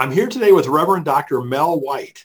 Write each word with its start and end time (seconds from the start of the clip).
I'm 0.00 0.12
here 0.12 0.28
today 0.28 0.52
with 0.52 0.68
Reverend 0.68 1.04
Dr. 1.04 1.40
Mel 1.40 1.80
White. 1.80 2.24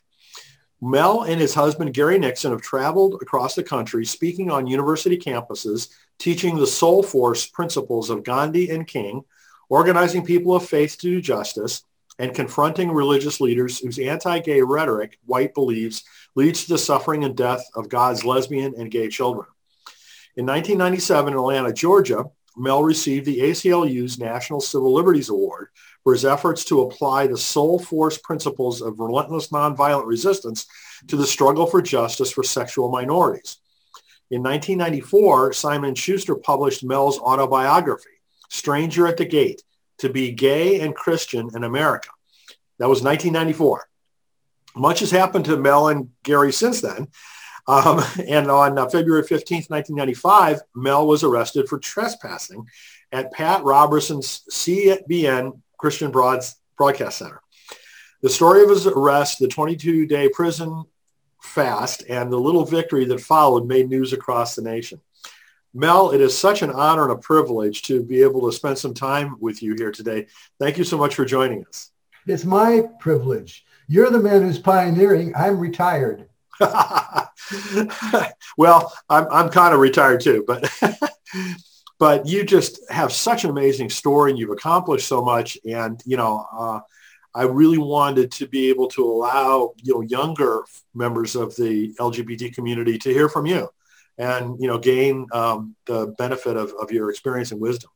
Mel 0.80 1.24
and 1.24 1.42
his 1.42 1.56
husband, 1.56 1.96
Gary 1.96 2.20
Nixon, 2.20 2.52
have 2.52 2.62
traveled 2.62 3.20
across 3.20 3.56
the 3.56 3.64
country 3.64 4.06
speaking 4.06 4.52
on 4.52 4.68
university 4.68 5.18
campuses, 5.18 5.90
teaching 6.20 6.56
the 6.56 6.68
soul 6.68 7.02
force 7.02 7.48
principles 7.48 8.12
of 8.12 8.24
Gandhi 8.24 8.70
and 8.70 8.86
King, 8.86 9.24
organizing 9.70 10.24
people 10.24 10.56
of 10.56 10.64
faith 10.64 11.00
to 11.00 11.08
do 11.08 11.20
justice, 11.20 11.82
and 12.20 12.36
confronting 12.36 12.92
religious 12.92 13.42
leaders 13.42 13.80
whose 13.80 13.98
anti-gay 13.98 14.62
rhetoric, 14.62 15.18
White 15.26 15.56
believes, 15.56 16.04
leads 16.36 16.66
to 16.66 16.74
the 16.74 16.78
suffering 16.78 17.24
and 17.24 17.36
death 17.36 17.66
of 17.74 17.90
God's 17.90 18.24
lesbian 18.24 18.76
and 18.78 18.92
gay 18.92 19.10
children. 19.10 19.48
In 20.36 20.46
1997 20.46 21.34
in 21.34 21.40
Atlanta, 21.40 21.74
Georgia, 21.74 22.26
Mel 22.56 22.84
received 22.84 23.26
the 23.26 23.40
ACLU's 23.40 24.20
National 24.20 24.62
Civil 24.62 24.94
Liberties 24.94 25.30
Award 25.30 25.70
for 26.04 26.14
his 26.14 26.26
efforts 26.26 26.66
to 26.66 26.82
apply 26.82 27.28
the 27.28 27.38
soul 27.38 27.80
force 27.80 28.18
principles 28.18 28.82
of 28.82 29.00
relentless 29.00 29.48
nonviolent 29.50 30.06
resistance 30.06 30.66
to 31.08 31.16
the 31.16 31.26
struggle 31.26 31.66
for 31.66 31.82
justice 31.82 32.32
for 32.32 32.44
sexual 32.44 32.90
minorities. 32.90 33.58
In 34.30 34.42
1994, 34.42 35.54
Simon 35.54 35.96
Schuster 35.96 36.36
published 36.36 36.84
Mel's 36.84 37.20
autobiography, 37.20 38.10
Stranger 38.50 39.08
at 39.08 39.18
the 39.18 39.26
Gate, 39.26 39.62
to 40.00 40.10
be 40.10 40.32
gay 40.32 40.82
and 40.82 40.96
Christian 40.96 41.50
in 41.56 41.64
America. 41.64 42.10
That 42.80 42.90
was 42.90 43.04
1994. 43.04 43.88
Much 44.76 45.00
has 45.02 45.12
happened 45.12 45.46
to 45.46 45.58
Mel 45.58 45.90
and 45.90 46.10
Gary 46.24 46.52
since 46.52 46.82
then. 46.82 47.08
Um, 47.68 48.04
and 48.28 48.50
on 48.50 48.78
uh, 48.78 48.90
February 48.90 49.24
15th, 49.24 49.70
1995, 49.70 50.62
Mel 50.76 51.08
was 51.08 51.24
arrested 51.24 51.70
for 51.70 51.80
trespassing 51.80 52.66
at 53.12 53.32
Pat 53.32 53.64
Robertson's 53.64 54.42
CBN 54.52 55.62
Christian 55.84 56.12
Broads 56.12 56.56
Broadcast 56.78 57.18
Center. 57.18 57.42
The 58.22 58.30
story 58.30 58.64
of 58.64 58.70
his 58.70 58.88
arrest, 58.88 59.40
the 59.40 59.50
22-day 59.50 60.30
prison 60.30 60.86
fast, 61.42 62.06
and 62.08 62.32
the 62.32 62.40
little 62.40 62.64
victory 62.64 63.04
that 63.04 63.20
followed 63.20 63.68
made 63.68 63.90
news 63.90 64.14
across 64.14 64.56
the 64.56 64.62
nation. 64.62 65.02
Mel, 65.74 66.12
it 66.12 66.22
is 66.22 66.38
such 66.38 66.62
an 66.62 66.72
honor 66.72 67.04
and 67.04 67.12
a 67.12 67.18
privilege 67.18 67.82
to 67.82 68.02
be 68.02 68.22
able 68.22 68.50
to 68.50 68.56
spend 68.56 68.78
some 68.78 68.94
time 68.94 69.36
with 69.42 69.62
you 69.62 69.76
here 69.76 69.92
today. 69.92 70.28
Thank 70.58 70.78
you 70.78 70.86
so 70.86 70.98
much 70.98 71.16
for 71.16 71.26
joining 71.26 71.66
us. 71.66 71.92
It's 72.28 72.46
my 72.46 72.88
privilege. 73.02 73.66
You're 73.90 74.10
the 74.10 74.22
man 74.22 74.42
who's 74.42 74.60
pioneering. 74.60 75.34
I'm 75.36 75.60
retired. 75.60 76.30
well, 78.58 78.94
I'm, 79.10 79.28
I'm 79.30 79.50
kind 79.50 79.74
of 79.74 79.82
retired 79.82 80.22
too, 80.22 80.46
but 80.48 80.64
but 82.04 82.28
you 82.28 82.44
just 82.44 82.82
have 82.92 83.14
such 83.14 83.46
an 83.46 83.50
amazing 83.50 83.90
story 83.90 84.30
and 84.30 84.38
you've 84.38 84.50
accomplished 84.50 85.08
so 85.08 85.24
much. 85.24 85.58
And, 85.64 86.02
you 86.06 86.18
know, 86.18 86.46
uh, 86.52 86.82
I 87.34 87.44
really 87.44 87.78
wanted 87.78 88.30
to 88.34 88.46
be 88.46 88.68
able 88.68 88.90
to 88.90 89.06
allow, 89.06 89.72
you 89.82 89.94
know, 89.94 90.02
younger 90.02 90.66
members 90.94 91.38
of 91.38 91.56
the 91.56 91.94
LGBT 91.94 92.54
community 92.54 92.98
to 92.98 93.10
hear 93.10 93.30
from 93.30 93.46
you 93.46 93.70
and, 94.18 94.60
you 94.60 94.68
know, 94.68 94.80
gain 94.80 95.28
um, 95.32 95.78
the 95.86 96.14
benefit 96.18 96.58
of, 96.58 96.74
of 96.74 96.92
your 96.92 97.10
experience 97.10 97.54
and 97.54 97.62
wisdom. 97.62 97.90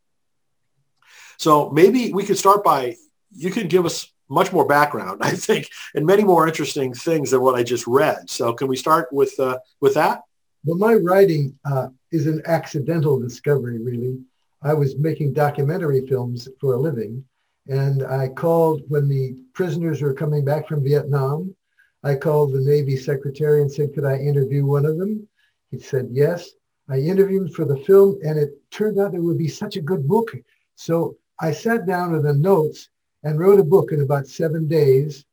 So 1.35 1.69
maybe 1.69 2.13
we 2.13 2.23
could 2.23 2.38
start 2.38 2.63
by, 2.63 2.95
you 3.35 3.52
could 3.52 3.67
give 3.67 3.85
us 3.85 4.09
much 4.30 4.53
more 4.53 4.66
background, 4.66 5.19
I 5.22 5.31
think, 5.31 5.67
and 5.95 6.05
many 6.05 6.23
more 6.23 6.47
interesting 6.47 6.94
things 6.94 7.31
than 7.31 7.41
what 7.41 7.55
I 7.55 7.63
just 7.63 7.88
read. 7.88 8.30
So 8.30 8.53
can 8.53 8.69
we 8.69 8.78
start 8.78 9.11
with, 9.11 9.38
uh, 9.38 9.59
with 9.81 9.95
that? 9.95 10.22
Well, 10.68 10.76
my 10.76 10.96
writing 10.96 11.58
uh, 11.64 11.88
is 12.12 12.28
an 12.28 12.42
accidental 12.46 13.18
discovery, 13.18 13.82
really. 13.82 14.20
I 14.62 14.74
was 14.74 14.98
making 14.98 15.32
documentary 15.32 16.06
films 16.06 16.50
for 16.59 16.74
a 16.74 16.78
living, 16.78 17.24
and 17.70 18.04
I 18.04 18.28
called 18.28 18.82
when 18.90 19.08
the 19.08 19.38
prisoners 19.54 20.02
were 20.02 20.14
coming 20.14 20.44
back 20.44 20.68
from 20.68 20.84
Vietnam. 20.84 21.56
I 22.04 22.16
called 22.16 22.52
the 22.52 22.59
Navy 22.59 22.98
secretary 22.98 23.62
and 23.62 23.72
said, 23.72 23.94
could 23.96 24.04
I 24.04 24.18
interview 24.18 24.66
one 24.66 24.86
of 24.86 24.98
them? 24.98 25.26
He 25.72 25.80
said, 25.80 26.09
yes. 26.12 26.50
I 26.90 26.97
interviewed 26.97 27.56
for 27.56 27.64
the 27.64 27.78
film, 27.78 28.20
and 28.25 28.38
it 28.38 28.50
turned 28.70 29.00
out 29.00 29.16
it 29.16 29.24
would 29.24 29.38
be 29.38 29.47
such 29.47 29.78
a 29.78 29.81
good 29.81 30.06
book. 30.06 30.36
So 30.75 31.16
I 31.40 31.53
sat 31.53 31.86
down 31.86 32.12
with 32.12 32.24
the 32.24 32.34
notes 32.34 32.90
and 33.24 33.40
wrote 33.40 33.62
a 33.62 33.64
book 33.64 33.94
in 33.94 34.02
about 34.02 34.28
seven 34.28 34.68
days, 34.68 35.24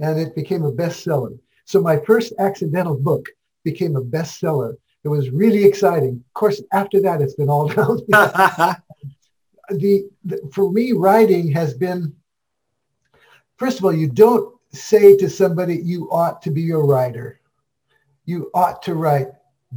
and 0.00 0.20
it 0.20 0.34
became 0.34 0.66
a 0.66 0.72
bestseller. 0.72 1.38
So 1.64 1.80
my 1.80 1.96
first 1.96 2.34
accidental 2.38 2.98
book 2.98 3.26
became 3.64 3.96
a 3.96 4.02
bestseller. 4.02 4.74
It 5.04 5.08
was 5.08 5.30
really 5.30 5.64
exciting. 5.64 6.22
Of 6.28 6.34
course, 6.34 6.62
after 6.72 7.00
that, 7.02 7.20
it's 7.20 7.34
been 7.34 7.50
all 7.50 7.68
down. 7.74 8.00
the, 9.70 10.08
the, 10.24 10.50
for 10.52 10.70
me, 10.70 10.92
writing 10.92 11.50
has 11.52 11.74
been, 11.74 12.14
first 13.56 13.78
of 13.78 13.84
all, 13.84 13.92
you 13.92 14.08
don't 14.08 14.54
say 14.72 15.16
to 15.16 15.28
somebody, 15.28 15.76
you 15.76 16.08
ought 16.10 16.40
to 16.42 16.50
be 16.50 16.70
a 16.70 16.78
writer. 16.78 17.40
You 18.24 18.50
ought 18.54 18.82
to 18.84 18.94
write. 18.94 19.28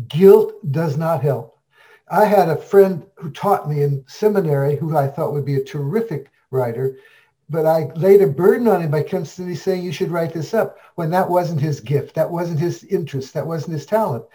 Guilt 0.07 0.53
does 0.71 0.97
not 0.97 1.21
help. 1.23 1.57
I 2.09 2.25
had 2.25 2.49
a 2.49 2.55
friend 2.55 3.05
who 3.15 3.31
taught 3.31 3.67
me 3.67 3.81
in 3.81 4.03
seminary 4.07 4.75
who 4.75 4.95
I 4.95 5.07
thought 5.07 5.33
would 5.33 5.45
be 5.45 5.55
a 5.55 5.63
terrific 5.63 6.29
writer 6.51 6.97
but 7.49 7.65
I 7.65 7.91
laid 7.95 8.21
a 8.21 8.27
burden 8.27 8.67
on 8.67 8.81
him 8.81 8.91
by 8.91 9.03
constantly 9.03 9.55
saying 9.55 9.83
you 9.83 9.91
should 9.91 10.11
write 10.11 10.33
this 10.33 10.53
up 10.53 10.77
when 10.95 11.11
that 11.11 11.29
wasn't 11.29 11.61
his 11.61 11.79
gift, 11.79 12.15
that 12.15 12.29
wasn't 12.29 12.59
his 12.59 12.83
interest, 12.85 13.33
that 13.33 13.45
wasn't 13.45 13.73
his 13.73 13.85
talent. 13.85 14.25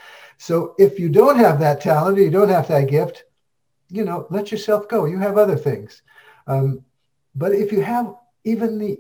So 0.41 0.75
if 0.79 0.99
you 0.99 1.11
don't 1.11 1.37
have 1.37 1.61
that 1.61 1.83
talent 1.83 2.19
or 2.19 2.23
you 2.23 2.31
don't 2.31 2.49
have 2.49 2.67
that 2.69 2.89
gift, 2.89 3.25
you 3.91 4.07
know, 4.07 4.27
let 4.31 4.51
yourself 4.51 4.89
go. 4.89 5.05
You 5.05 5.19
have 5.19 5.37
other 5.37 5.55
things. 5.55 6.01
Um, 6.47 6.83
but 7.35 7.53
if 7.53 7.71
you 7.71 7.83
have 7.83 8.15
even 8.45 8.79
the 8.79 8.99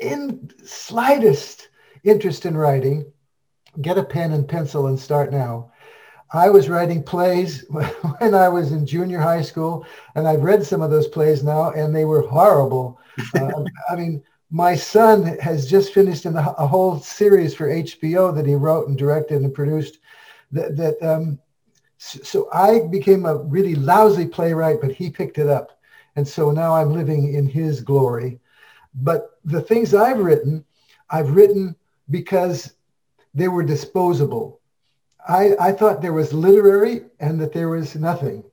in 0.00 0.50
slightest 0.66 1.70
interest 2.04 2.44
in 2.44 2.58
writing, 2.58 3.10
get 3.80 3.96
a 3.96 4.04
pen 4.04 4.32
and 4.32 4.46
pencil 4.46 4.88
and 4.88 5.00
start 5.00 5.32
now. 5.32 5.72
I 6.30 6.50
was 6.50 6.68
writing 6.68 7.02
plays 7.02 7.64
when 7.70 8.34
I 8.34 8.50
was 8.50 8.72
in 8.72 8.84
junior 8.84 9.18
high 9.18 9.42
school, 9.42 9.86
and 10.14 10.28
I've 10.28 10.42
read 10.42 10.62
some 10.62 10.82
of 10.82 10.90
those 10.90 11.08
plays 11.08 11.42
now, 11.42 11.70
and 11.70 11.96
they 11.96 12.04
were 12.04 12.28
horrible. 12.28 13.00
Uh, 13.34 13.64
I 13.88 13.96
mean, 13.96 14.22
my 14.50 14.74
son 14.74 15.38
has 15.38 15.70
just 15.70 15.94
finished 15.94 16.26
in 16.26 16.36
a, 16.36 16.54
a, 16.58 16.66
whole 16.66 17.00
series 17.00 17.54
for 17.54 17.70
HBO 17.70 18.34
that 18.34 18.44
he 18.44 18.54
wrote 18.54 18.88
and 18.88 18.98
directed 18.98 19.40
and 19.40 19.54
produced. 19.54 20.00
That, 20.52 20.76
that 20.76 21.02
um, 21.02 21.38
so 21.98 22.48
I 22.52 22.80
became 22.90 23.26
a 23.26 23.36
really 23.36 23.74
lousy 23.74 24.26
playwright, 24.26 24.80
but 24.80 24.92
he 24.92 25.10
picked 25.10 25.38
it 25.38 25.48
up, 25.48 25.78
and 26.14 26.26
so 26.26 26.50
now 26.50 26.74
I'm 26.74 26.92
living 26.92 27.34
in 27.34 27.46
his 27.46 27.80
glory. 27.80 28.40
But 28.94 29.38
the 29.44 29.60
things 29.60 29.94
I've 29.94 30.18
written, 30.18 30.64
I've 31.10 31.30
written 31.30 31.76
because 32.10 32.74
they 33.34 33.48
were 33.48 33.62
disposable 33.62 34.60
I, 35.28 35.56
I 35.58 35.72
thought 35.72 36.00
there 36.00 36.12
was 36.12 36.32
literary 36.32 37.02
and 37.18 37.40
that 37.40 37.52
there 37.52 37.68
was 37.68 37.96
nothing. 37.96 38.44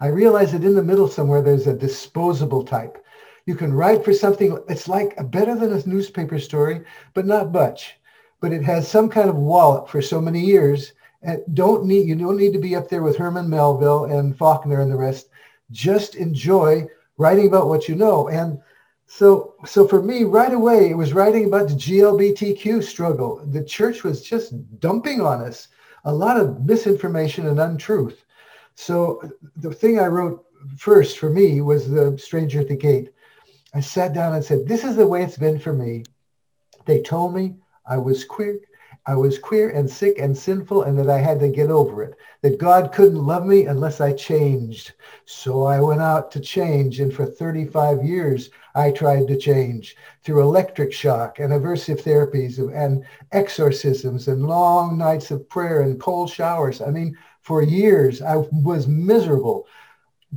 I 0.00 0.08
realized 0.08 0.54
that 0.54 0.64
in 0.64 0.74
the 0.74 0.82
middle 0.82 1.08
somewhere 1.08 1.42
there's 1.42 1.66
a 1.66 1.76
disposable 1.76 2.64
type. 2.64 3.04
You 3.46 3.56
can 3.56 3.72
write 3.72 4.04
for 4.04 4.12
something, 4.12 4.56
it's 4.68 4.86
like 4.86 5.16
better 5.30 5.56
than 5.56 5.72
a 5.72 5.88
newspaper 5.88 6.38
story, 6.38 6.82
but 7.14 7.26
not 7.26 7.50
much. 7.50 7.96
But 8.42 8.52
it 8.52 8.62
has 8.64 8.86
some 8.86 9.08
kind 9.08 9.30
of 9.30 9.36
wallet 9.36 9.88
for 9.88 10.02
so 10.02 10.20
many 10.20 10.40
years. 10.40 10.92
And 11.22 11.42
don't 11.54 11.86
need 11.86 12.08
you 12.08 12.16
don't 12.16 12.36
need 12.36 12.52
to 12.52 12.58
be 12.58 12.76
up 12.76 12.90
there 12.90 13.02
with 13.02 13.16
Herman 13.16 13.48
Melville 13.48 14.04
and 14.06 14.36
Faulkner 14.36 14.82
and 14.82 14.92
the 14.92 14.96
rest. 14.96 15.28
Just 15.70 16.16
enjoy 16.16 16.86
writing 17.16 17.46
about 17.46 17.68
what 17.68 17.88
you 17.88 17.94
know. 17.94 18.28
And 18.28 18.58
so, 19.06 19.54
so 19.64 19.86
for 19.86 20.02
me, 20.02 20.24
right 20.24 20.52
away, 20.52 20.90
it 20.90 20.96
was 20.96 21.12
writing 21.12 21.44
about 21.44 21.68
the 21.68 21.74
GLBTQ 21.74 22.82
struggle. 22.82 23.44
The 23.46 23.62
church 23.62 24.04
was 24.04 24.22
just 24.22 24.54
dumping 24.80 25.20
on 25.20 25.42
us 25.42 25.68
a 26.04 26.12
lot 26.12 26.38
of 26.38 26.64
misinformation 26.64 27.46
and 27.46 27.60
untruth. 27.60 28.24
So 28.74 29.30
the 29.56 29.72
thing 29.72 30.00
I 30.00 30.06
wrote 30.06 30.44
first 30.76 31.18
for 31.18 31.30
me 31.30 31.60
was 31.60 31.88
the 31.88 32.18
stranger 32.18 32.60
at 32.60 32.68
the 32.68 32.76
gate. 32.76 33.10
I 33.74 33.80
sat 33.80 34.14
down 34.14 34.34
and 34.34 34.44
said, 34.44 34.66
this 34.66 34.82
is 34.82 34.96
the 34.96 35.06
way 35.06 35.22
it's 35.22 35.38
been 35.38 35.58
for 35.58 35.72
me. 35.72 36.04
They 36.86 37.02
told 37.02 37.34
me 37.34 37.56
I 37.86 37.98
was 37.98 38.24
queer. 38.24 38.60
I 39.04 39.16
was 39.16 39.36
queer 39.36 39.70
and 39.70 39.90
sick 39.90 40.18
and 40.20 40.36
sinful 40.36 40.84
and 40.84 40.96
that 40.96 41.10
I 41.10 41.18
had 41.18 41.40
to 41.40 41.48
get 41.48 41.70
over 41.70 42.04
it, 42.04 42.16
that 42.42 42.58
God 42.58 42.92
couldn't 42.92 43.26
love 43.26 43.44
me 43.44 43.66
unless 43.66 44.00
I 44.00 44.12
changed. 44.12 44.92
So 45.24 45.64
I 45.64 45.80
went 45.80 46.00
out 46.00 46.30
to 46.32 46.40
change. 46.40 47.00
And 47.00 47.12
for 47.12 47.26
35 47.26 48.04
years, 48.04 48.50
I 48.76 48.92
tried 48.92 49.26
to 49.26 49.36
change 49.36 49.96
through 50.22 50.42
electric 50.42 50.92
shock 50.92 51.40
and 51.40 51.52
aversive 51.52 52.02
therapies 52.02 52.58
and 52.58 53.04
exorcisms 53.32 54.28
and 54.28 54.46
long 54.46 54.98
nights 54.98 55.32
of 55.32 55.48
prayer 55.48 55.82
and 55.82 56.00
cold 56.00 56.30
showers. 56.30 56.80
I 56.80 56.90
mean, 56.90 57.16
for 57.40 57.60
years, 57.60 58.22
I 58.22 58.36
was 58.36 58.86
miserable, 58.86 59.66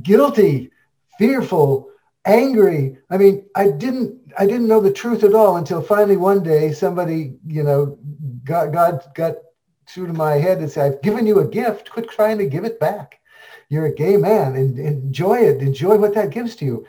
guilty, 0.02 0.72
fearful, 1.18 1.90
angry. 2.26 2.98
I 3.08 3.16
mean, 3.16 3.46
I 3.54 3.70
didn't, 3.70 4.20
I 4.38 4.46
didn't 4.46 4.68
know 4.68 4.80
the 4.80 4.92
truth 4.92 5.24
at 5.24 5.34
all 5.34 5.56
until 5.56 5.80
finally 5.80 6.16
one 6.16 6.42
day 6.42 6.72
somebody, 6.72 7.36
you 7.46 7.62
know, 7.62 7.98
God, 8.44 8.72
God 8.72 9.02
got 9.14 9.36
through 9.88 10.08
to 10.08 10.12
my 10.12 10.34
head 10.34 10.58
and 10.58 10.70
said, 10.70 10.92
I've 10.92 11.02
given 11.02 11.26
you 11.26 11.38
a 11.38 11.48
gift. 11.48 11.90
Quit 11.90 12.10
trying 12.10 12.38
to 12.38 12.46
give 12.46 12.64
it 12.64 12.78
back. 12.80 13.20
You're 13.68 13.86
a 13.86 13.94
gay 13.94 14.16
man 14.16 14.56
and 14.56 14.78
enjoy 14.78 15.38
it. 15.38 15.62
Enjoy 15.62 15.96
what 15.96 16.14
that 16.14 16.30
gives 16.30 16.56
to 16.56 16.64
you. 16.64 16.86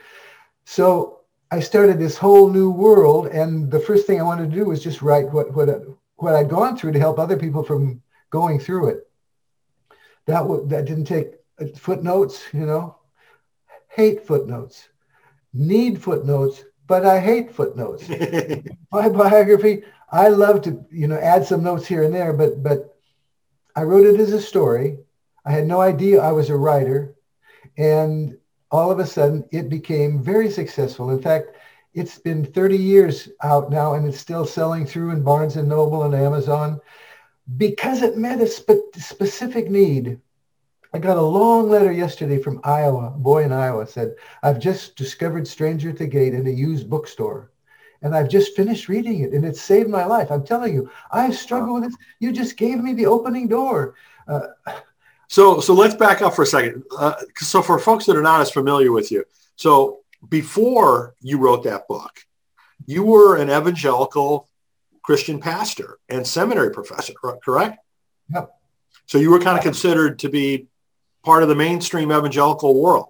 So 0.65 1.21
I 1.49 1.61
started 1.61 1.97
this 1.97 2.17
whole 2.17 2.49
new 2.49 2.69
world, 2.69 3.27
and 3.27 3.71
the 3.71 3.79
first 3.79 4.05
thing 4.05 4.19
I 4.19 4.23
wanted 4.23 4.49
to 4.49 4.55
do 4.55 4.65
was 4.65 4.83
just 4.83 5.01
write 5.01 5.31
what 5.31 5.53
what 5.55 5.69
what 6.17 6.35
I'd 6.35 6.49
gone 6.49 6.75
through 6.75 6.91
to 6.91 6.99
help 6.99 7.19
other 7.19 7.37
people 7.37 7.63
from 7.63 8.01
going 8.31 8.59
through 8.59 8.89
it. 8.89 9.09
That 10.25 10.39
w- 10.39 10.67
that 10.67 10.85
didn't 10.85 11.05
take 11.05 11.35
uh, 11.59 11.67
footnotes, 11.77 12.43
you 12.53 12.65
know. 12.65 12.97
Hate 13.87 14.27
footnotes, 14.27 14.89
need 15.53 16.01
footnotes, 16.01 16.63
but 16.87 17.05
I 17.05 17.19
hate 17.19 17.51
footnotes. 17.51 18.07
My 18.91 19.09
biography, 19.09 19.83
I 20.11 20.29
love 20.29 20.61
to 20.63 20.85
you 20.91 21.07
know 21.07 21.17
add 21.17 21.45
some 21.45 21.63
notes 21.63 21.87
here 21.87 22.03
and 22.03 22.13
there, 22.13 22.33
but 22.33 22.63
but 22.63 22.97
I 23.75 23.83
wrote 23.83 24.07
it 24.07 24.19
as 24.19 24.33
a 24.33 24.41
story. 24.41 24.97
I 25.45 25.51
had 25.51 25.67
no 25.67 25.81
idea 25.81 26.21
I 26.21 26.31
was 26.31 26.49
a 26.49 26.57
writer, 26.57 27.15
and 27.77 28.37
all 28.71 28.91
of 28.91 28.99
a 28.99 29.07
sudden 29.07 29.45
it 29.51 29.69
became 29.69 30.21
very 30.21 30.49
successful. 30.49 31.09
In 31.11 31.21
fact, 31.21 31.55
it's 31.93 32.19
been 32.19 32.45
30 32.45 32.77
years 32.77 33.29
out 33.41 33.71
now 33.71 33.95
and 33.95 34.07
it's 34.07 34.19
still 34.19 34.45
selling 34.45 34.85
through 34.85 35.11
in 35.11 35.23
Barnes 35.23 35.55
and 35.55 35.67
Noble 35.67 36.03
and 36.03 36.13
Amazon 36.13 36.79
because 37.57 38.01
it 38.01 38.17
met 38.17 38.41
a 38.41 38.47
spe- 38.47 38.95
specific 38.95 39.69
need. 39.69 40.19
I 40.93 40.99
got 40.99 41.17
a 41.17 41.21
long 41.21 41.69
letter 41.69 41.91
yesterday 41.91 42.41
from 42.41 42.61
Iowa. 42.63 43.07
A 43.07 43.17
boy 43.17 43.43
in 43.43 43.51
Iowa 43.51 43.85
said, 43.87 44.15
I've 44.43 44.59
just 44.59 44.95
discovered 44.95 45.47
Stranger 45.47 45.89
at 45.89 45.97
the 45.97 46.07
Gate 46.07 46.33
in 46.33 46.47
a 46.47 46.51
used 46.51 46.89
bookstore. 46.89 47.51
And 48.01 48.15
I've 48.15 48.29
just 48.29 48.55
finished 48.55 48.87
reading 48.87 49.21
it 49.21 49.33
and 49.33 49.43
it 49.43 49.57
saved 49.57 49.89
my 49.89 50.05
life. 50.05 50.31
I'm 50.31 50.45
telling 50.45 50.73
you, 50.73 50.89
I 51.11 51.31
struggle 51.31 51.75
with 51.75 51.83
this. 51.83 51.95
You 52.19 52.31
just 52.31 52.55
gave 52.55 52.79
me 52.79 52.93
the 52.93 53.07
opening 53.07 53.47
door. 53.47 53.95
Uh, 54.27 54.47
so, 55.27 55.59
so 55.59 55.73
let's 55.73 55.95
back 55.95 56.21
up 56.21 56.35
for 56.35 56.43
a 56.43 56.47
second. 56.47 56.83
Uh, 56.97 57.15
so 57.37 57.61
for 57.61 57.79
folks 57.79 58.05
that 58.05 58.15
are 58.15 58.21
not 58.21 58.41
as 58.41 58.51
familiar 58.51 58.91
with 58.91 59.11
you, 59.11 59.25
so 59.55 59.99
before 60.29 61.15
you 61.21 61.37
wrote 61.39 61.63
that 61.63 61.87
book, 61.87 62.11
you 62.85 63.03
were 63.03 63.37
an 63.37 63.49
evangelical 63.49 64.47
Christian 65.01 65.39
pastor 65.39 65.99
and 66.07 66.25
seminary 66.25 66.71
professor, 66.71 67.13
correct? 67.43 67.79
Yep. 68.33 68.51
So 69.05 69.17
you 69.17 69.31
were 69.31 69.39
kind 69.39 69.57
of 69.57 69.63
considered 69.63 70.19
to 70.19 70.29
be 70.29 70.67
part 71.23 71.43
of 71.43 71.49
the 71.49 71.55
mainstream 71.55 72.11
evangelical 72.11 72.81
world. 72.81 73.09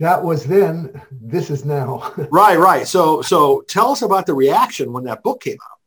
That 0.00 0.22
was 0.22 0.44
then. 0.44 1.00
This 1.10 1.50
is 1.50 1.64
now. 1.64 2.12
right, 2.30 2.58
right. 2.58 2.86
So, 2.86 3.20
so 3.22 3.62
tell 3.62 3.90
us 3.90 4.02
about 4.02 4.26
the 4.26 4.34
reaction 4.34 4.92
when 4.92 5.04
that 5.04 5.22
book 5.22 5.42
came 5.42 5.58
out. 5.62 5.78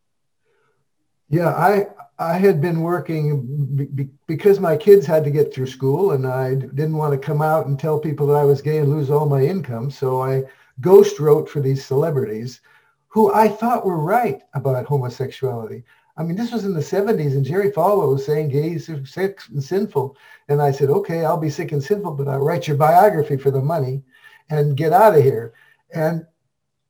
Yeah, 1.30 1.50
I 1.50 1.88
I 2.22 2.34
had 2.34 2.62
been 2.62 2.82
working 2.82 3.76
be, 3.76 4.10
because 4.28 4.60
my 4.60 4.78
kids 4.78 5.08
had 5.08 5.24
to 5.24 5.32
get 5.32 5.52
through 5.52 5.66
school 5.68 6.12
and 6.12 6.28
I 6.28 6.54
didn't 6.54 6.98
want 6.98 7.14
to 7.14 7.28
come 7.28 7.42
out 7.42 7.66
and 7.66 7.80
tell 7.80 8.00
people 8.00 8.28
that 8.28 8.36
I 8.36 8.44
was 8.44 8.62
gay 8.62 8.78
and 8.78 8.90
lose 8.90 9.10
all 9.10 9.26
my 9.28 9.42
income. 9.42 9.90
So 9.90 10.22
I 10.22 10.44
ghost 10.82 11.20
wrote 11.20 11.50
for 11.50 11.62
these 11.62 11.84
celebrities 11.84 12.62
who 13.08 13.34
I 13.34 13.48
thought 13.48 13.86
were 13.86 13.98
right 13.98 14.42
about 14.54 14.86
homosexuality. 14.86 15.84
I 16.22 16.24
mean, 16.24 16.38
this 16.38 16.52
was 16.52 16.66
in 16.66 16.76
the 16.76 16.82
70s 16.82 17.32
and 17.32 17.44
Jerry 17.44 17.72
Falwell 17.72 18.14
was 18.14 18.24
saying 18.24 18.50
gays 18.50 18.88
are 18.92 19.04
sick 19.08 19.40
and 19.50 19.64
sinful. 19.64 20.16
And 20.50 20.62
I 20.62 20.70
said, 20.70 20.92
okay, 20.92 21.26
I'll 21.26 21.36
be 21.36 21.50
sick 21.50 21.72
and 21.72 21.84
sinful, 21.84 22.12
but 22.12 22.28
I'll 22.28 22.46
write 22.46 22.68
your 22.68 22.78
biography 22.78 23.38
for 23.38 23.50
the 23.50 23.60
money 23.60 24.04
and 24.52 24.78
get 24.78 24.94
out 24.94 25.18
of 25.18 25.24
here. 25.24 25.54
And 25.96 26.28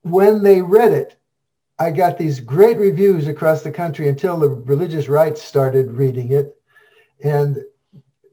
when 0.02 0.44
they 0.44 0.62
read 0.62 0.92
it, 0.92 1.16
I 1.80 1.92
got 1.92 2.18
these 2.18 2.42
great 2.42 2.78
reviews 2.78 3.28
across 3.28 3.62
the 3.62 3.72
country 3.72 4.10
until 4.10 4.38
the 4.38 4.50
religious 4.50 5.08
right 5.08 5.38
started 5.38 5.92
reading 5.92 6.34
it. 6.34 6.54
And 7.24 7.58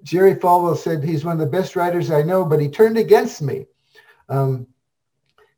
Jerry 0.02 0.34
Falwell 0.34 0.76
said 0.76 1.04
he's 1.04 1.24
one 1.24 1.40
of 1.40 1.46
the 1.48 1.58
best 1.58 1.76
writers 1.76 2.10
I 2.10 2.22
know, 2.22 2.44
but 2.44 2.60
he 2.60 2.68
turned 2.68 2.98
against 2.98 3.40
me. 3.40 3.66
Um, 4.28 4.66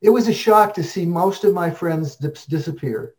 it 0.02 0.10
was 0.10 0.28
a 0.28 0.34
shock 0.34 0.74
to 0.74 0.84
see 0.84 1.06
most 1.06 1.44
of 1.44 1.54
my 1.54 1.70
friends 1.70 2.16
dis- 2.16 2.44
disappear. 2.44 3.14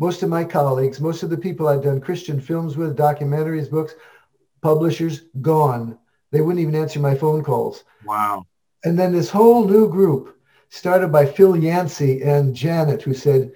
Most 0.00 0.22
of 0.22 0.30
my 0.30 0.44
colleagues, 0.44 1.00
most 1.00 1.22
of 1.22 1.28
the 1.28 1.36
people 1.36 1.68
I'd 1.68 1.82
done 1.82 2.00
Christian 2.00 2.40
films 2.40 2.76
with, 2.76 2.96
documentaries, 2.96 3.70
books, 3.70 3.94
publishers, 4.62 5.26
gone. 5.42 5.98
They 6.30 6.40
wouldn't 6.40 6.62
even 6.62 6.74
answer 6.74 6.98
my 7.00 7.14
phone 7.14 7.44
calls. 7.44 7.84
Wow. 8.06 8.46
And 8.82 8.98
then 8.98 9.12
this 9.12 9.28
whole 9.28 9.68
new 9.68 9.90
group 9.90 10.40
started 10.70 11.08
by 11.08 11.26
Phil 11.26 11.54
Yancey 11.54 12.22
and 12.22 12.56
Janet, 12.56 13.02
who 13.02 13.12
said, 13.12 13.52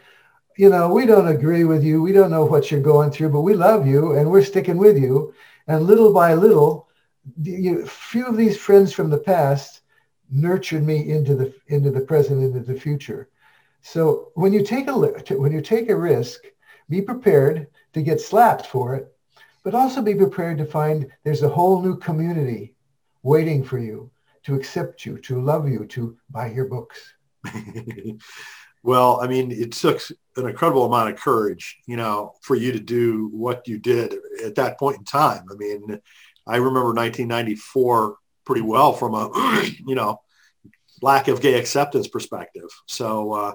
you 0.59 0.69
know, 0.69 0.93
we 0.93 1.07
don't 1.07 1.29
agree 1.29 1.65
with 1.65 1.83
you. 1.83 2.03
We 2.03 2.13
don't 2.13 2.31
know 2.31 2.45
what 2.45 2.71
you're 2.71 2.81
going 2.81 3.11
through, 3.11 3.31
but 3.31 3.41
we 3.41 3.55
love 3.55 3.87
you 3.87 4.13
and 4.13 4.31
we're 4.31 4.45
sticking 4.45 4.77
with 4.77 4.99
you. 4.99 5.33
And 5.67 5.87
little 5.87 6.13
by 6.13 6.35
little, 6.35 6.89
a 7.47 7.87
few 7.87 8.27
of 8.27 8.37
these 8.37 8.59
friends 8.59 8.93
from 8.93 9.09
the 9.09 9.19
past 9.19 9.81
nurtured 10.31 10.85
me 10.85 11.09
into 11.11 11.35
the 11.35 11.55
into 11.69 11.91
the 11.91 12.03
present, 12.03 12.43
into 12.43 12.61
the 12.61 12.79
future. 12.79 13.29
So 13.85 14.33
when 14.35 14.53
you 14.55 14.65
take 14.65 14.89
a 14.89 14.95
when 14.95 15.53
you 15.53 15.61
take 15.61 15.91
a 15.91 15.97
risk, 15.97 16.41
be 16.89 17.03
prepared 17.03 17.69
to 17.93 18.03
get 18.03 18.21
slapped 18.21 18.67
for 18.67 18.95
it, 18.95 19.15
but 19.63 19.75
also 19.75 20.01
be 20.01 20.15
prepared 20.15 20.59
to 20.59 20.65
find 20.65 21.07
there's 21.23 21.43
a 21.43 21.49
whole 21.49 21.83
new 21.83 21.97
community 21.99 22.75
waiting 23.23 23.63
for 23.63 23.79
you 23.79 24.11
to 24.45 24.55
accept 24.55 25.05
you, 25.05 25.19
to 25.19 25.41
love 25.41 25.69
you, 25.69 25.85
to 25.87 26.17
buy 26.31 26.51
your 26.51 26.67
books. 26.67 27.15
Well, 28.85 29.19
I 29.23 29.29
mean, 29.29 29.51
it 29.51 29.73
took 29.73 29.99
an 30.37 30.47
incredible 30.47 30.85
amount 30.85 31.09
of 31.09 31.19
courage, 31.19 31.79
you 31.87 31.97
know, 31.97 32.35
for 32.43 32.55
you 32.55 32.71
to 32.71 32.79
do 32.79 33.31
what 33.33 33.67
you 33.67 33.79
did 33.79 34.15
at 34.45 34.57
that 34.57 34.79
point 34.79 34.99
in 34.99 35.05
time. 35.05 35.47
I 35.51 35.55
mean, 35.55 35.99
I 36.47 36.57
remember 36.57 36.93
1994 36.93 38.19
pretty 38.45 38.61
well 38.61 38.93
from 38.93 39.15
a, 39.15 39.31
you 39.87 39.95
know, 39.95 40.21
lack 41.05 41.29
of 41.29 41.41
gay 41.41 41.55
acceptance 41.55 42.09
perspective. 42.09 42.69
So 42.87 43.33
uh, 43.33 43.53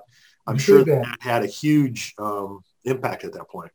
I'm 0.48 0.58
sure 0.58 0.84
that. 0.84 1.04
that 1.04 1.18
had 1.20 1.44
a 1.44 1.48
huge 1.48 2.14
um, 2.18 2.62
impact 2.86 3.24
at 3.26 3.34
that 3.34 3.50
point. 3.50 3.72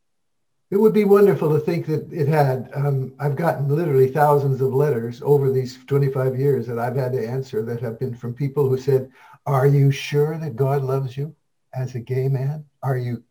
It 0.71 0.77
would 0.77 0.93
be 0.93 1.05
wonderful 1.05 1.53
to 1.53 1.59
think 1.59 1.85
that 1.85 2.11
it 2.11 2.27
had. 2.27 2.69
Um, 2.73 3.13
I've 3.19 3.35
gotten 3.35 3.67
literally 3.67 4.11
thousands 4.11 4.61
of 4.61 4.73
letters 4.73 5.21
over 5.23 5.51
these 5.51 5.77
25 5.85 6.39
years 6.39 6.65
that 6.67 6.79
I've 6.79 6.95
had 6.95 7.13
to 7.13 7.27
answer 7.27 7.61
that 7.63 7.81
have 7.81 7.99
been 7.99 8.15
from 8.15 8.33
people 8.33 8.67
who 8.67 8.77
said, 8.77 9.11
are 9.45 9.67
you 9.67 9.91
sure 9.91 10.37
that 10.39 10.55
God 10.55 10.83
loves 10.83 11.15
you? 11.15 11.35
as 11.75 11.95
a 11.95 11.99
gay 11.99 12.27
man? 12.27 12.65
Are 12.81 12.97
you, 12.97 13.23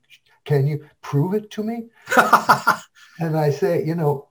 can 0.44 0.66
you 0.66 0.86
prove 1.00 1.34
it 1.34 1.50
to 1.52 1.62
me? 1.62 1.86
and 3.18 3.36
I 3.36 3.50
say, 3.50 3.84
you 3.84 3.94
know, 3.94 4.28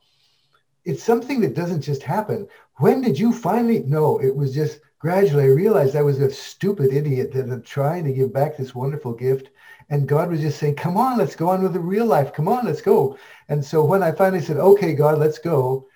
it's 0.85 1.03
something 1.03 1.41
that 1.41 1.55
doesn't 1.55 1.81
just 1.81 2.03
happen. 2.03 2.47
When 2.77 3.01
did 3.01 3.17
you 3.17 3.31
finally? 3.33 3.79
No, 3.79 4.19
it 4.19 4.35
was 4.35 4.53
just 4.53 4.79
gradually. 5.03 5.43
I 5.43 5.47
realized 5.47 5.97
I 5.97 6.01
was 6.01 6.21
a 6.21 6.31
stupid 6.31 6.93
idiot 6.93 7.33
that 7.33 7.49
I'm 7.49 7.61
trying 7.61 8.05
to 8.05 8.13
give 8.13 8.31
back 8.31 8.55
this 8.55 8.73
wonderful 8.73 9.11
gift. 9.11 9.49
And 9.89 10.07
God 10.07 10.29
was 10.29 10.39
just 10.39 10.57
saying, 10.57 10.77
come 10.77 10.95
on, 10.95 11.17
let's 11.17 11.35
go 11.35 11.49
on 11.49 11.61
with 11.61 11.73
the 11.73 11.79
real 11.81 12.05
life. 12.05 12.31
Come 12.31 12.47
on, 12.47 12.65
let's 12.65 12.79
go. 12.79 13.17
And 13.49 13.63
so 13.65 13.83
when 13.83 14.01
I 14.01 14.13
finally 14.13 14.41
said, 14.41 14.55
okay, 14.55 14.93
God, 14.93 15.19
let's 15.19 15.39
go, 15.39 15.89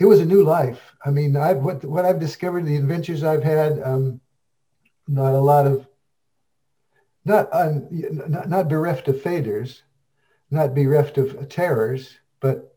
it 0.00 0.04
was 0.04 0.18
a 0.18 0.24
new 0.26 0.42
life. 0.42 0.96
I 1.06 1.10
mean, 1.10 1.36
I've, 1.36 1.58
what, 1.58 1.84
what 1.84 2.04
I've 2.04 2.18
discovered, 2.18 2.66
the 2.66 2.76
adventures 2.76 3.22
I've 3.22 3.44
had, 3.44 3.80
um, 3.84 4.20
not 5.06 5.32
a 5.32 5.40
lot 5.40 5.68
of 5.68 5.86
not, 7.24 7.48
un, 7.52 7.86
not, 8.26 8.48
not 8.48 8.68
bereft 8.68 9.06
of 9.06 9.22
faders, 9.22 9.82
not 10.50 10.74
bereft 10.74 11.18
of 11.18 11.48
terrors, 11.48 12.18
but 12.40 12.74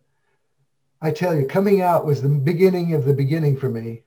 I 1.01 1.10
tell 1.10 1.34
you, 1.34 1.48
coming 1.48 1.82
out 1.82 2.06
was 2.06 2.22
the 2.22 2.30
beginning 2.30 2.94
of 2.94 3.06
the 3.06 3.15
beginning 3.15 3.58
for 3.58 3.70
me. 3.70 4.04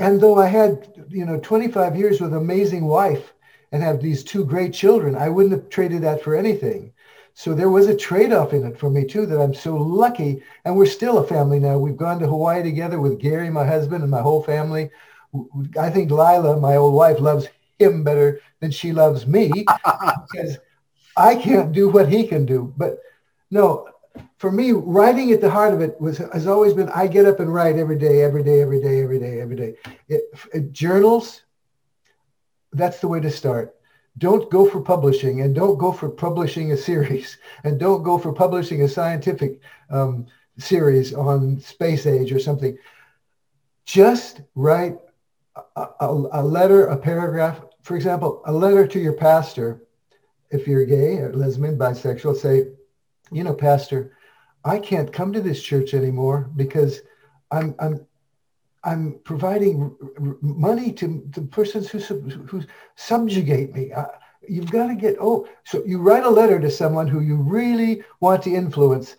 And 0.00 0.18
though 0.18 0.38
I 0.38 0.46
had, 0.46 0.88
you 1.10 1.26
know, 1.26 1.38
25 1.40 1.94
years 1.94 2.20
with 2.20 2.32
an 2.32 2.38
amazing 2.38 2.86
wife 2.86 3.34
and 3.70 3.82
have 3.82 4.00
these 4.00 4.24
two 4.24 4.46
great 4.46 4.72
children, 4.72 5.14
I 5.14 5.28
wouldn't 5.28 5.52
have 5.52 5.68
traded 5.68 6.00
that 6.02 6.22
for 6.22 6.34
anything. 6.34 6.92
So 7.34 7.52
there 7.52 7.68
was 7.68 7.86
a 7.86 7.96
trade-off 7.96 8.54
in 8.54 8.64
it 8.64 8.78
for 8.78 8.88
me 8.88 9.04
too 9.04 9.26
that 9.26 9.38
I'm 9.38 9.52
so 9.52 9.76
lucky. 9.76 10.42
And 10.64 10.74
we're 10.74 10.86
still 10.86 11.18
a 11.18 11.26
family 11.26 11.60
now. 11.60 11.78
We've 11.78 11.98
gone 11.98 12.18
to 12.20 12.26
Hawaii 12.26 12.62
together 12.62 12.98
with 12.98 13.20
Gary, 13.20 13.50
my 13.50 13.66
husband, 13.66 14.02
and 14.02 14.10
my 14.10 14.22
whole 14.22 14.42
family. 14.42 14.90
I 15.78 15.90
think 15.90 16.10
Lyla, 16.10 16.58
my 16.58 16.76
old 16.76 16.94
wife, 16.94 17.20
loves 17.20 17.46
him 17.78 18.02
better 18.02 18.40
than 18.60 18.70
she 18.70 18.92
loves 18.92 19.26
me 19.26 19.52
because 20.32 20.58
I 21.14 21.34
can't 21.34 21.72
do 21.72 21.90
what 21.90 22.08
he 22.08 22.26
can 22.26 22.46
do. 22.46 22.72
But 22.76 22.98
no, 23.50 23.86
for 24.38 24.50
me, 24.50 24.72
writing 24.72 25.32
at 25.32 25.40
the 25.40 25.50
heart 25.50 25.74
of 25.74 25.80
it 25.80 26.00
was 26.00 26.18
has 26.18 26.46
always 26.46 26.72
been 26.72 26.88
I 26.90 27.06
get 27.06 27.26
up 27.26 27.40
and 27.40 27.52
write 27.52 27.76
every 27.76 27.98
day, 27.98 28.22
every 28.22 28.42
day, 28.42 28.62
every 28.62 28.80
day, 28.80 29.02
every 29.02 29.18
day, 29.18 29.40
every 29.40 29.56
day. 29.56 29.74
It, 30.08 30.22
it, 30.54 30.72
journals, 30.72 31.42
that's 32.72 33.00
the 33.00 33.08
way 33.08 33.20
to 33.20 33.30
start. 33.30 33.76
Don't 34.18 34.50
go 34.50 34.68
for 34.68 34.80
publishing 34.80 35.42
and 35.42 35.54
don't 35.54 35.78
go 35.78 35.92
for 35.92 36.08
publishing 36.08 36.72
a 36.72 36.76
series 36.76 37.38
and 37.64 37.78
don't 37.78 38.02
go 38.02 38.18
for 38.18 38.32
publishing 38.32 38.82
a 38.82 38.88
scientific 38.88 39.60
um, 39.90 40.26
series 40.58 41.14
on 41.14 41.60
space 41.60 42.06
age 42.06 42.32
or 42.32 42.40
something. 42.40 42.76
Just 43.84 44.40
write 44.54 44.98
a, 45.76 45.86
a, 46.00 46.06
a 46.32 46.42
letter, 46.42 46.86
a 46.86 46.96
paragraph, 46.96 47.60
for 47.82 47.96
example, 47.96 48.42
a 48.46 48.52
letter 48.52 48.86
to 48.86 48.98
your 48.98 49.14
pastor, 49.14 49.82
if 50.50 50.66
you're 50.66 50.84
gay 50.84 51.18
or 51.18 51.32
lesbian, 51.32 51.78
bisexual, 51.78 52.36
say, 52.36 52.68
you 53.30 53.44
know, 53.44 53.54
pastor, 53.54 54.16
I 54.64 54.78
can't 54.78 55.12
come 55.12 55.32
to 55.32 55.40
this 55.40 55.62
church 55.62 55.94
anymore 55.94 56.50
because 56.56 57.00
I'm, 57.50 57.74
I'm, 57.78 58.06
I'm 58.84 59.20
providing 59.24 59.96
money 60.40 60.92
to, 60.94 61.22
the 61.30 61.42
persons 61.42 61.88
who, 61.88 61.98
who 61.98 62.62
subjugate 62.96 63.74
me. 63.74 63.92
Uh, 63.92 64.06
you've 64.48 64.70
got 64.70 64.88
to 64.88 64.94
get, 64.94 65.16
oh, 65.20 65.46
so 65.64 65.82
you 65.84 66.00
write 66.00 66.24
a 66.24 66.30
letter 66.30 66.58
to 66.60 66.70
someone 66.70 67.06
who 67.06 67.20
you 67.20 67.36
really 67.36 68.02
want 68.20 68.42
to 68.44 68.54
influence. 68.54 69.16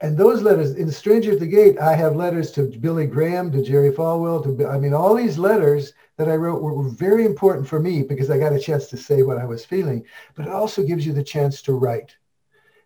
And 0.00 0.18
those 0.18 0.42
letters, 0.42 0.74
in 0.74 0.90
Stranger 0.90 1.32
at 1.32 1.38
the 1.38 1.46
Gate, 1.46 1.78
I 1.78 1.94
have 1.94 2.16
letters 2.16 2.50
to 2.52 2.64
Billy 2.64 3.06
Graham, 3.06 3.52
to 3.52 3.62
Jerry 3.62 3.92
Falwell, 3.92 4.42
to, 4.42 4.66
I 4.66 4.78
mean, 4.78 4.94
all 4.94 5.14
these 5.14 5.38
letters 5.38 5.92
that 6.16 6.28
I 6.28 6.34
wrote 6.34 6.60
were, 6.60 6.74
were 6.74 6.88
very 6.88 7.24
important 7.24 7.68
for 7.68 7.78
me 7.78 8.02
because 8.02 8.30
I 8.30 8.38
got 8.38 8.52
a 8.52 8.58
chance 8.58 8.88
to 8.88 8.96
say 8.96 9.22
what 9.22 9.38
I 9.38 9.44
was 9.44 9.64
feeling, 9.64 10.04
but 10.34 10.46
it 10.46 10.52
also 10.52 10.82
gives 10.82 11.06
you 11.06 11.12
the 11.12 11.22
chance 11.22 11.62
to 11.62 11.72
write. 11.72 12.16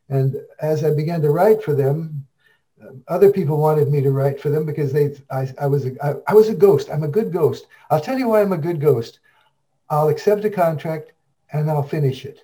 And 0.09 0.37
as 0.61 0.85
I 0.85 0.95
began 0.95 1.21
to 1.23 1.31
write 1.31 1.63
for 1.63 1.75
them, 1.75 2.27
other 3.09 3.33
people 3.33 3.59
wanted 3.59 3.91
me 3.91 4.01
to 4.03 4.11
write 4.11 4.41
for 4.41 4.51
them 4.51 4.65
because 4.65 4.93
they 4.93 5.17
I, 5.31 5.49
I 5.59 5.67
was 5.67 5.87
a, 5.87 6.05
I, 6.05 6.15
I 6.29 6.35
was 6.35 6.49
a 6.49 6.55
ghost. 6.55 6.91
I'm 6.91 7.03
a 7.03 7.09
good 7.09 7.33
ghost. 7.33 7.67
I'll 7.91 8.01
tell 8.01 8.19
you 8.19 8.29
why 8.29 8.43
I'm 8.43 8.53
a 8.53 8.59
good 8.59 8.81
ghost. 8.81 9.21
I'll 9.89 10.09
accept 10.09 10.45
a 10.45 10.51
contract 10.51 11.13
and 11.53 11.71
I'll 11.71 11.83
finish 11.83 12.25
it. 12.25 12.41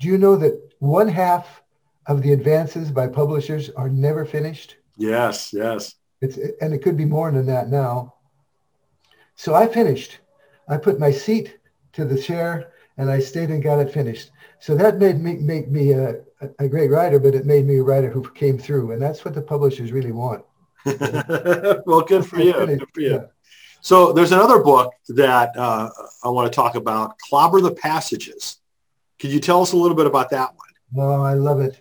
Do 0.00 0.08
you 0.08 0.18
know 0.18 0.36
that 0.36 0.60
one 0.78 1.08
half 1.08 1.62
of 2.06 2.22
the 2.22 2.32
advances 2.32 2.90
by 2.90 3.06
publishers 3.06 3.70
are 3.70 3.88
never 3.88 4.24
finished? 4.24 4.76
Yes, 4.96 5.52
yes. 5.52 5.94
It's 6.20 6.38
and 6.60 6.74
it 6.74 6.82
could 6.82 6.96
be 6.96 7.04
more 7.04 7.30
than 7.30 7.46
that 7.46 7.68
now. 7.68 8.14
So 9.36 9.54
I 9.54 9.66
finished. 9.66 10.18
I 10.68 10.76
put 10.76 11.00
my 11.00 11.10
seat 11.10 11.58
to 11.92 12.04
the 12.04 12.20
chair 12.20 12.72
and 12.96 13.10
I 13.10 13.18
stayed 13.18 13.50
and 13.50 13.62
got 13.62 13.80
it 13.80 13.92
finished. 13.92 14.30
So 14.60 14.74
that 14.76 14.98
made 14.98 15.20
me 15.20 15.34
make 15.36 15.70
me 15.70 15.92
a, 15.92 16.20
a 16.58 16.68
great 16.68 16.90
writer, 16.90 17.18
but 17.18 17.34
it 17.34 17.46
made 17.46 17.66
me 17.66 17.78
a 17.78 17.82
writer 17.82 18.08
who 18.08 18.28
came 18.30 18.58
through, 18.58 18.92
and 18.92 19.02
that's 19.02 19.24
what 19.24 19.34
the 19.34 19.42
publishers 19.42 19.92
really 19.92 20.12
want. 20.12 20.44
well, 21.86 22.02
good 22.02 22.26
for 22.26 22.40
you. 22.40 22.52
Good 22.52 22.86
for 22.92 23.00
you. 23.00 23.12
Yeah. 23.12 23.24
So 23.80 24.12
there's 24.12 24.32
another 24.32 24.62
book 24.62 24.94
that 25.10 25.54
uh, 25.56 25.90
I 26.22 26.28
want 26.30 26.50
to 26.50 26.54
talk 26.54 26.74
about, 26.74 27.18
Clobber 27.18 27.60
the 27.60 27.72
Passages. 27.74 28.58
Could 29.18 29.30
you 29.30 29.40
tell 29.40 29.60
us 29.60 29.72
a 29.72 29.76
little 29.76 29.96
bit 29.96 30.06
about 30.06 30.30
that 30.30 30.50
one? 30.54 31.04
Oh, 31.04 31.22
I 31.22 31.34
love 31.34 31.60
it. 31.60 31.80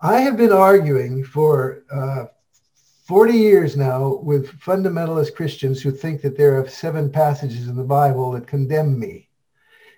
I 0.00 0.20
have 0.20 0.36
been 0.36 0.52
arguing 0.52 1.24
for 1.24 1.84
uh, 1.90 2.26
40 3.06 3.32
years 3.32 3.76
now 3.76 4.16
with 4.16 4.60
fundamentalist 4.60 5.34
Christians 5.34 5.80
who 5.80 5.90
think 5.90 6.20
that 6.20 6.36
there 6.36 6.60
are 6.60 6.68
seven 6.68 7.10
passages 7.10 7.66
in 7.66 7.76
the 7.76 7.82
Bible 7.82 8.32
that 8.32 8.46
condemn 8.46 8.98
me. 8.98 9.27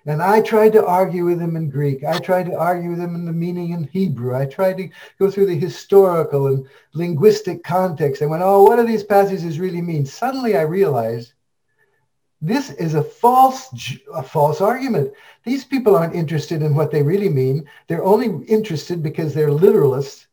And 0.05 0.21
I 0.21 0.41
tried 0.41 0.73
to 0.73 0.85
argue 0.85 1.25
with 1.25 1.39
him 1.39 1.55
in 1.55 1.69
Greek. 1.69 2.03
I 2.03 2.17
tried 2.17 2.47
to 2.47 2.57
argue 2.57 2.89
with 2.89 2.99
him 2.99 3.13
in 3.13 3.25
the 3.25 3.31
meaning 3.31 3.71
in 3.71 3.83
Hebrew. 3.83 4.35
I 4.35 4.45
tried 4.45 4.77
to 4.77 4.89
go 5.19 5.29
through 5.29 5.45
the 5.45 5.59
historical 5.59 6.47
and 6.47 6.67
linguistic 6.93 7.63
context. 7.63 8.21
I 8.21 8.25
went, 8.25 8.41
oh, 8.43 8.63
what 8.63 8.77
do 8.77 8.85
these 8.85 9.03
passages 9.03 9.59
really 9.59 9.81
mean? 9.81 10.05
Suddenly 10.05 10.57
I 10.57 10.61
realized 10.61 11.33
this 12.41 12.71
is 12.71 12.95
a 12.95 13.03
false, 13.03 13.69
a 14.15 14.23
false 14.23 14.59
argument. 14.59 15.13
These 15.43 15.65
people 15.65 15.95
aren't 15.95 16.15
interested 16.15 16.63
in 16.63 16.73
what 16.73 16.89
they 16.89 17.03
really 17.03 17.29
mean. 17.29 17.69
They're 17.87 18.03
only 18.03 18.43
interested 18.47 19.03
because 19.03 19.35
they're 19.35 19.49
literalists 19.49 20.25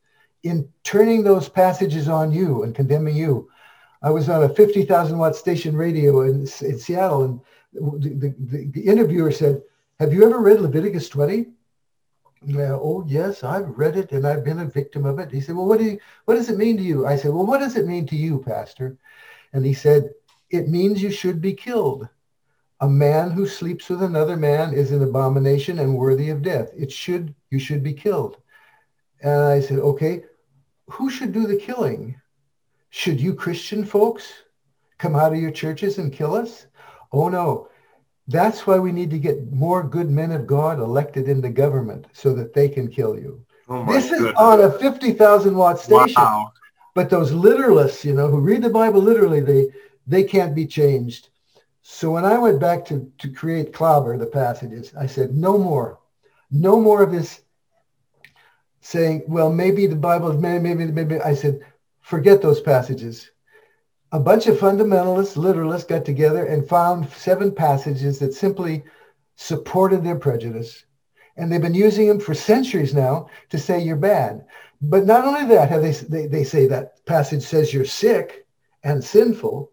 in 0.45 0.67
turning 0.85 1.23
those 1.23 1.51
passages 1.51 2.09
on 2.09 2.33
you 2.33 2.63
and 2.63 2.75
condemning 2.75 3.17
you. 3.17 3.51
I 4.01 4.11
was 4.11 4.31
on 4.31 4.45
a 4.45 4.49
50,000 4.49 5.19
watt 5.19 5.37
station 5.37 5.77
radio 5.77 6.23
in, 6.23 6.49
in 6.63 6.79
Seattle 6.79 7.25
and 7.25 7.41
the, 7.73 8.35
the, 8.39 8.71
the 8.71 8.81
interviewer 8.81 9.33
said, 9.33 9.63
have 9.99 10.13
you 10.13 10.25
ever 10.25 10.39
read 10.39 10.61
Leviticus 10.61 11.09
20? 11.09 11.47
Yeah, 12.45 12.73
oh 12.73 13.05
yes, 13.07 13.43
I've 13.43 13.69
read 13.77 13.97
it 13.97 14.13
and 14.13 14.27
I've 14.27 14.45
been 14.45 14.61
a 14.61 14.67
victim 14.67 15.05
of 15.05 15.19
it. 15.19 15.33
He 15.33 15.41
said, 15.41 15.57
well, 15.57 15.67
what 15.67 15.79
do 15.79 15.85
you, 15.85 15.99
what 16.25 16.35
does 16.37 16.49
it 16.49 16.57
mean 16.57 16.77
to 16.77 16.83
you? 16.83 17.07
I 17.07 17.17
said, 17.17 17.33
well, 17.33 17.47
what 17.47 17.59
does 17.59 17.77
it 17.77 17.87
mean 17.87 18.07
to 18.07 18.17
you, 18.17 18.39
Pastor? 18.39 18.97
And 19.53 19.67
he 19.67 19.75
said, 19.75 20.11
it 20.51 20.69
means 20.69 21.03
you 21.03 21.11
should 21.11 21.41
be 21.41 21.53
killed. 21.53 22.09
A 22.81 22.89
man 22.89 23.33
who 23.33 23.47
sleeps 23.47 23.89
with 23.89 24.05
another 24.05 24.37
man 24.37 24.73
is 24.73 24.93
an 24.93 25.03
abomination 25.03 25.81
and 25.81 25.97
worthy 25.97 26.31
of 26.31 26.43
death. 26.43 26.71
It 26.77 26.93
should, 26.93 27.35
you 27.51 27.59
should 27.59 27.83
be 27.83 27.93
killed. 27.93 28.37
And 29.21 29.41
I 29.43 29.61
said, 29.61 29.81
okay, 29.81 30.23
who 30.87 31.11
should 31.11 31.33
do 31.33 31.47
the 31.47 31.57
killing? 31.57 32.21
Should 32.91 33.21
you 33.21 33.35
Christian 33.35 33.85
folks 33.85 34.33
come 34.97 35.17
out 35.17 35.33
of 35.33 35.41
your 35.41 35.51
churches 35.51 35.99
and 35.99 36.13
kill 36.13 36.35
us? 36.35 36.67
Oh 37.13 37.29
no. 37.29 37.69
That's 38.27 38.67
why 38.67 38.79
we 38.79 38.93
need 38.93 39.11
to 39.11 39.19
get 39.19 39.51
more 39.51 39.83
good 39.83 40.11
men 40.11 40.33
of 40.33 40.47
God 40.47 40.79
elected 40.79 41.29
into 41.29 41.49
government 41.49 42.07
so 42.13 42.35
that 42.35 42.53
they 42.53 42.69
can 42.69 42.89
kill 42.89 43.19
you. 43.19 43.45
Oh 43.69 43.85
this 43.87 44.11
goodness. 44.11 44.31
is 44.31 44.37
on 44.37 44.61
a 44.61 44.71
50,000 44.71 45.57
watt 45.57 45.79
station. 45.79 46.15
Wow. 46.23 46.53
But 46.95 47.11
those 47.11 47.33
literalists, 47.33 48.05
you 48.05 48.13
know, 48.13 48.29
who 48.29 48.41
read 48.41 48.63
the 48.63 48.71
Bible 48.71 49.01
literally, 49.01 49.41
they, 49.41 49.69
they 50.07 50.25
can't 50.25 50.55
be 50.55 50.67
changed. 50.67 51.29
So 51.83 52.11
when 52.11 52.25
I 52.25 52.39
went 52.39 52.61
back 52.61 52.85
to, 52.87 53.11
to 53.19 53.31
create 53.31 53.73
Clobber, 53.73 54.19
the 54.19 54.27
passages, 54.27 54.93
I 54.99 55.07
said, 55.07 55.35
no 55.35 55.57
more. 55.57 55.99
No 56.51 56.81
more 56.81 57.03
of 57.03 57.13
this 57.13 57.41
saying, 58.81 59.25
well, 59.27 59.51
maybe 59.51 59.87
the 59.87 59.97
Bible, 59.97 60.33
maybe, 60.35 60.75
maybe, 60.75 60.93
maybe. 60.93 61.21
I 61.21 61.35
said, 61.35 61.61
forget 62.01 62.43
those 62.43 62.61
passages 62.61 63.31
a 64.13 64.21
bunch 64.21 64.47
of 64.47 64.59
fundamentalists, 64.59 65.37
literalists 65.37 65.89
got 65.89 66.05
together 66.05 66.47
and 66.47 66.69
found 66.69 67.11
seven 67.11 67.53
passages 67.53 68.19
that 68.19 68.33
simply 68.33 68.83
supported 69.37 70.03
their 70.03 70.17
prejudice. 70.17 70.85
And 71.37 71.53
they've 71.53 71.63
been 71.63 71.75
using 71.75 72.09
them 72.09 72.19
for 72.19 72.35
centuries 72.35 72.95
now 72.95 73.29
to 73.51 73.59
say 73.59 73.81
you're 73.81 73.97
bad. 73.97 74.45
But 74.81 75.07
not 75.07 75.25
only 75.25 75.45
that, 75.55 75.69
have 75.69 75.83
they, 75.83 75.93
they, 75.93 76.27
they 76.27 76.45
say 76.45 76.67
that 76.67 77.05
passage 77.07 77.43
says 77.43 77.73
you're 77.73 77.85
sick 77.85 78.47
and 78.83 79.03
sinful. 79.05 79.71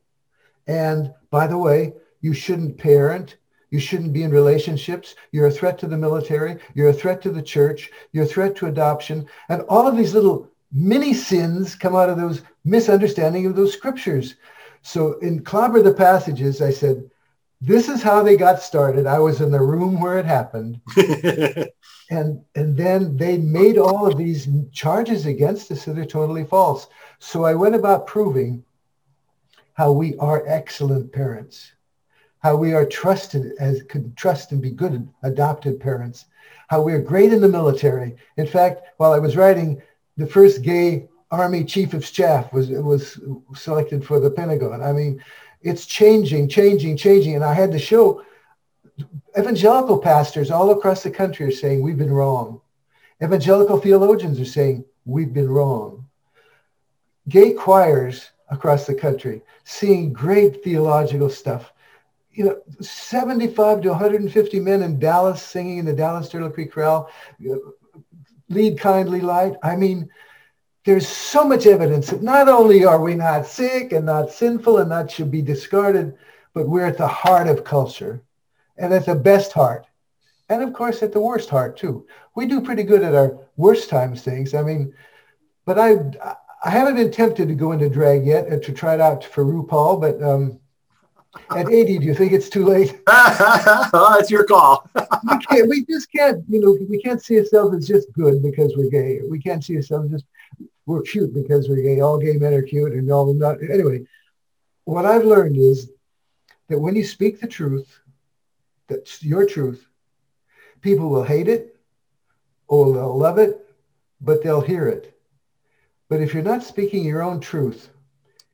And 0.68 1.14
by 1.32 1.48
the 1.48 1.58
way, 1.58 1.94
you 2.22 2.34
shouldn't 2.34 2.78
parent. 2.78 3.38
You 3.72 3.80
shouldn't 3.80 4.14
be 4.14 4.24
in 4.24 4.32
relationships. 4.32 5.16
You're 5.32 5.48
a 5.48 5.52
threat 5.52 5.78
to 5.80 5.88
the 5.88 5.98
military. 5.98 6.60
You're 6.74 6.90
a 6.90 6.94
threat 6.94 7.22
to 7.24 7.32
the 7.32 7.42
church. 7.42 7.92
You're 8.12 8.26
a 8.26 8.28
threat 8.28 8.56
to 8.58 8.68
adoption. 8.68 9.28
And 9.50 9.62
all 9.64 9.88
of 9.88 9.98
these 9.98 10.14
little 10.14 10.52
many 10.76 11.14
sins 11.14 11.74
come 11.74 11.96
out 11.96 12.10
of 12.10 12.18
those 12.18 12.42
misunderstanding 12.66 13.46
of 13.46 13.56
those 13.56 13.74
scriptures. 13.74 14.36
So 14.82 15.14
in 15.20 15.44
Clobber 15.44 15.82
the 15.82 15.94
Passages, 15.94 16.62
I 16.62 16.70
said, 16.70 17.10
this 17.62 17.88
is 17.88 18.04
how 18.04 18.22
they 18.22 18.36
got 18.36 18.62
started. 18.62 19.08
I 19.08 19.18
was 19.20 19.40
in 19.40 19.52
the 19.52 19.62
room 19.62 20.02
where 20.02 20.20
it 20.20 20.26
happened. 20.26 20.82
and, 22.10 22.44
and 22.56 22.78
then 22.78 23.16
they 23.16 23.38
made 23.38 23.78
all 23.78 24.06
of 24.06 24.18
these 24.18 24.50
charges 24.74 25.26
against 25.26 25.72
us 25.72 25.86
that 25.86 25.98
are 25.98 26.06
totally 26.06 26.44
false. 26.44 26.88
So 27.20 27.46
I 27.46 27.56
went 27.56 27.76
about 27.76 28.06
proving 28.06 28.64
how 29.74 29.94
we 29.94 30.16
are 30.18 30.46
excellent 30.46 31.12
parents, 31.14 31.72
how 32.40 32.58
we 32.58 32.74
are 32.74 32.86
trusted 32.86 33.54
as 33.60 33.84
could 33.84 34.16
trust 34.18 34.52
and 34.52 34.62
be 34.62 34.72
good 34.72 35.08
adopted 35.24 35.80
parents, 35.80 36.26
how 36.68 36.82
we 36.82 36.94
are 36.94 37.02
great 37.02 37.32
in 37.32 37.42
the 37.42 37.48
military. 37.48 38.16
In 38.38 38.46
fact, 38.46 38.82
while 38.98 39.14
I 39.14 39.20
was 39.20 39.38
writing 39.38 39.82
the 40.18 40.28
first 40.28 40.62
gay 40.62 41.08
Army 41.32 41.64
chief 41.66 41.94
of 41.94 42.06
staff 42.06 42.54
was 42.54 42.70
was 42.70 43.20
selected 43.56 44.06
for 44.06 44.20
the 44.20 44.30
Pentagon. 44.30 44.82
I 44.82 44.94
mean, 44.94 45.24
it's 45.62 45.86
changing, 45.86 46.48
changing, 46.48 46.96
changing, 46.98 47.36
and 47.36 47.44
I 47.44 47.54
had 47.54 47.72
to 47.72 47.80
show 47.80 48.24
evangelical 49.38 49.98
pastors 49.98 50.52
all 50.52 50.72
across 50.72 51.04
the 51.04 51.12
country 51.12 51.48
are 51.48 51.52
saying 51.52 51.82
we've 51.82 51.98
been 51.98 52.14
wrong. 52.14 52.62
Evangelical 53.22 53.80
theologians 53.80 54.40
are 54.40 54.46
saying 54.46 54.86
we've 55.06 55.34
been 55.34 55.50
wrong. 55.50 56.08
Gay 57.28 57.54
choirs 57.54 58.30
across 58.50 58.86
the 58.86 58.94
country 58.94 59.42
seeing 59.64 60.14
great 60.14 60.64
theological 60.64 61.30
stuff. 61.30 61.74
You 62.32 62.46
know, 62.46 62.62
75 62.82 63.82
to 63.82 63.90
150 63.90 64.60
men 64.60 64.84
in 64.84 65.00
Dallas 65.00 65.42
singing 65.42 65.80
in 65.80 65.86
the 65.86 65.94
Dallas 65.94 66.30
Turtle 66.30 66.50
Creek 66.50 66.72
Chorale 66.72 67.10
lead 68.50 68.80
kindly 68.80 69.22
light. 69.22 69.56
I 69.64 69.76
mean, 69.76 70.10
there's 70.86 71.08
so 71.08 71.44
much 71.44 71.66
evidence 71.66 72.10
that 72.10 72.22
not 72.22 72.48
only 72.48 72.86
are 72.86 73.02
we 73.02 73.16
not 73.16 73.48
sick 73.48 73.92
and 73.92 74.06
not 74.06 74.32
sinful 74.32 74.78
and 74.78 74.90
not 74.90 75.10
should 75.10 75.32
be 75.32 75.42
discarded, 75.42 76.16
but 76.54 76.70
we're 76.70 76.86
at 76.86 76.98
the 76.98 77.08
heart 77.08 77.48
of 77.48 77.64
culture 77.64 78.22
and 78.78 78.94
at 78.94 79.06
the 79.06 79.16
best 79.16 79.52
heart. 79.52 79.88
And 80.48 80.62
of 80.62 80.74
course, 80.74 81.02
at 81.02 81.12
the 81.12 81.20
worst 81.20 81.50
heart 81.50 81.76
too. 81.76 82.06
We 82.36 82.46
do 82.46 82.62
pretty 82.62 82.84
good 82.84 83.02
at 83.02 83.16
our 83.16 83.40
worst 83.58 83.90
times 83.90 84.22
things. 84.22 84.54
I 84.54 84.62
mean, 84.62 84.94
but 85.66 85.80
I, 85.80 85.96
I 86.64 86.70
haven't 86.70 86.96
been 86.96 87.12
tempted 87.12 87.48
to 87.48 87.56
go 87.56 87.72
into 87.72 87.90
drag 87.90 88.26
yet 88.26 88.48
and 88.48 88.62
to 88.64 88.72
try 88.72 88.94
it 88.94 89.02
out 89.02 89.24
for 89.24 89.44
RuPaul, 89.44 90.00
but 90.00 90.22
um, 90.22 90.60
at 91.52 91.70
80, 91.70 92.00
do 92.00 92.06
you 92.06 92.14
think 92.14 92.32
it's 92.32 92.50
too 92.50 92.66
late? 92.66 93.00
well, 93.08 94.18
it's 94.20 94.32
your 94.32 94.46
call. 94.46 94.90
we, 94.96 95.38
can't, 95.40 95.70
we 95.70 95.86
just 95.86 96.12
can't, 96.12 96.44
you 96.50 96.60
know, 96.60 96.78
we 96.90 97.02
can't 97.02 97.22
see 97.22 97.40
ourselves 97.40 97.76
as 97.76 97.88
just 97.88 98.12
good 98.14 98.42
because 98.42 98.76
we're 98.76 98.90
gay. 98.90 99.22
We 99.30 99.40
can't 99.40 99.64
see 99.64 99.76
ourselves 99.76 100.14
as 100.14 100.24
we're 100.86 101.02
cute 101.02 101.34
because 101.34 101.70
we're 101.70 101.82
gay. 101.82 102.00
All 102.00 102.18
gay 102.18 102.34
men 102.34 102.54
are 102.54 102.62
cute 102.62 102.94
and 102.94 103.12
all 103.12 103.34
not. 103.34 103.58
Anyway, 103.62 104.06
what 104.86 105.06
I've 105.06 105.26
learned 105.26 105.58
is 105.58 105.90
that 106.70 106.80
when 106.80 106.96
you 106.96 107.04
speak 107.04 107.40
the 107.40 107.48
truth, 107.48 108.00
that's 108.88 109.24
your 109.24 109.46
truth, 109.46 109.88
people 110.82 111.10
will 111.10 111.24
hate 111.24 111.48
it 111.48 111.80
or 112.68 112.94
they'll 112.94 113.18
love 113.18 113.38
it, 113.38 113.66
but 114.22 114.44
they'll 114.44 114.62
hear 114.62 114.88
it. 114.88 115.18
But 116.10 116.22
if 116.22 116.34
you're 116.34 116.44
not 116.44 116.64
speaking 116.64 117.04
your 117.04 117.24
own 117.24 117.40
truth, 117.40 117.90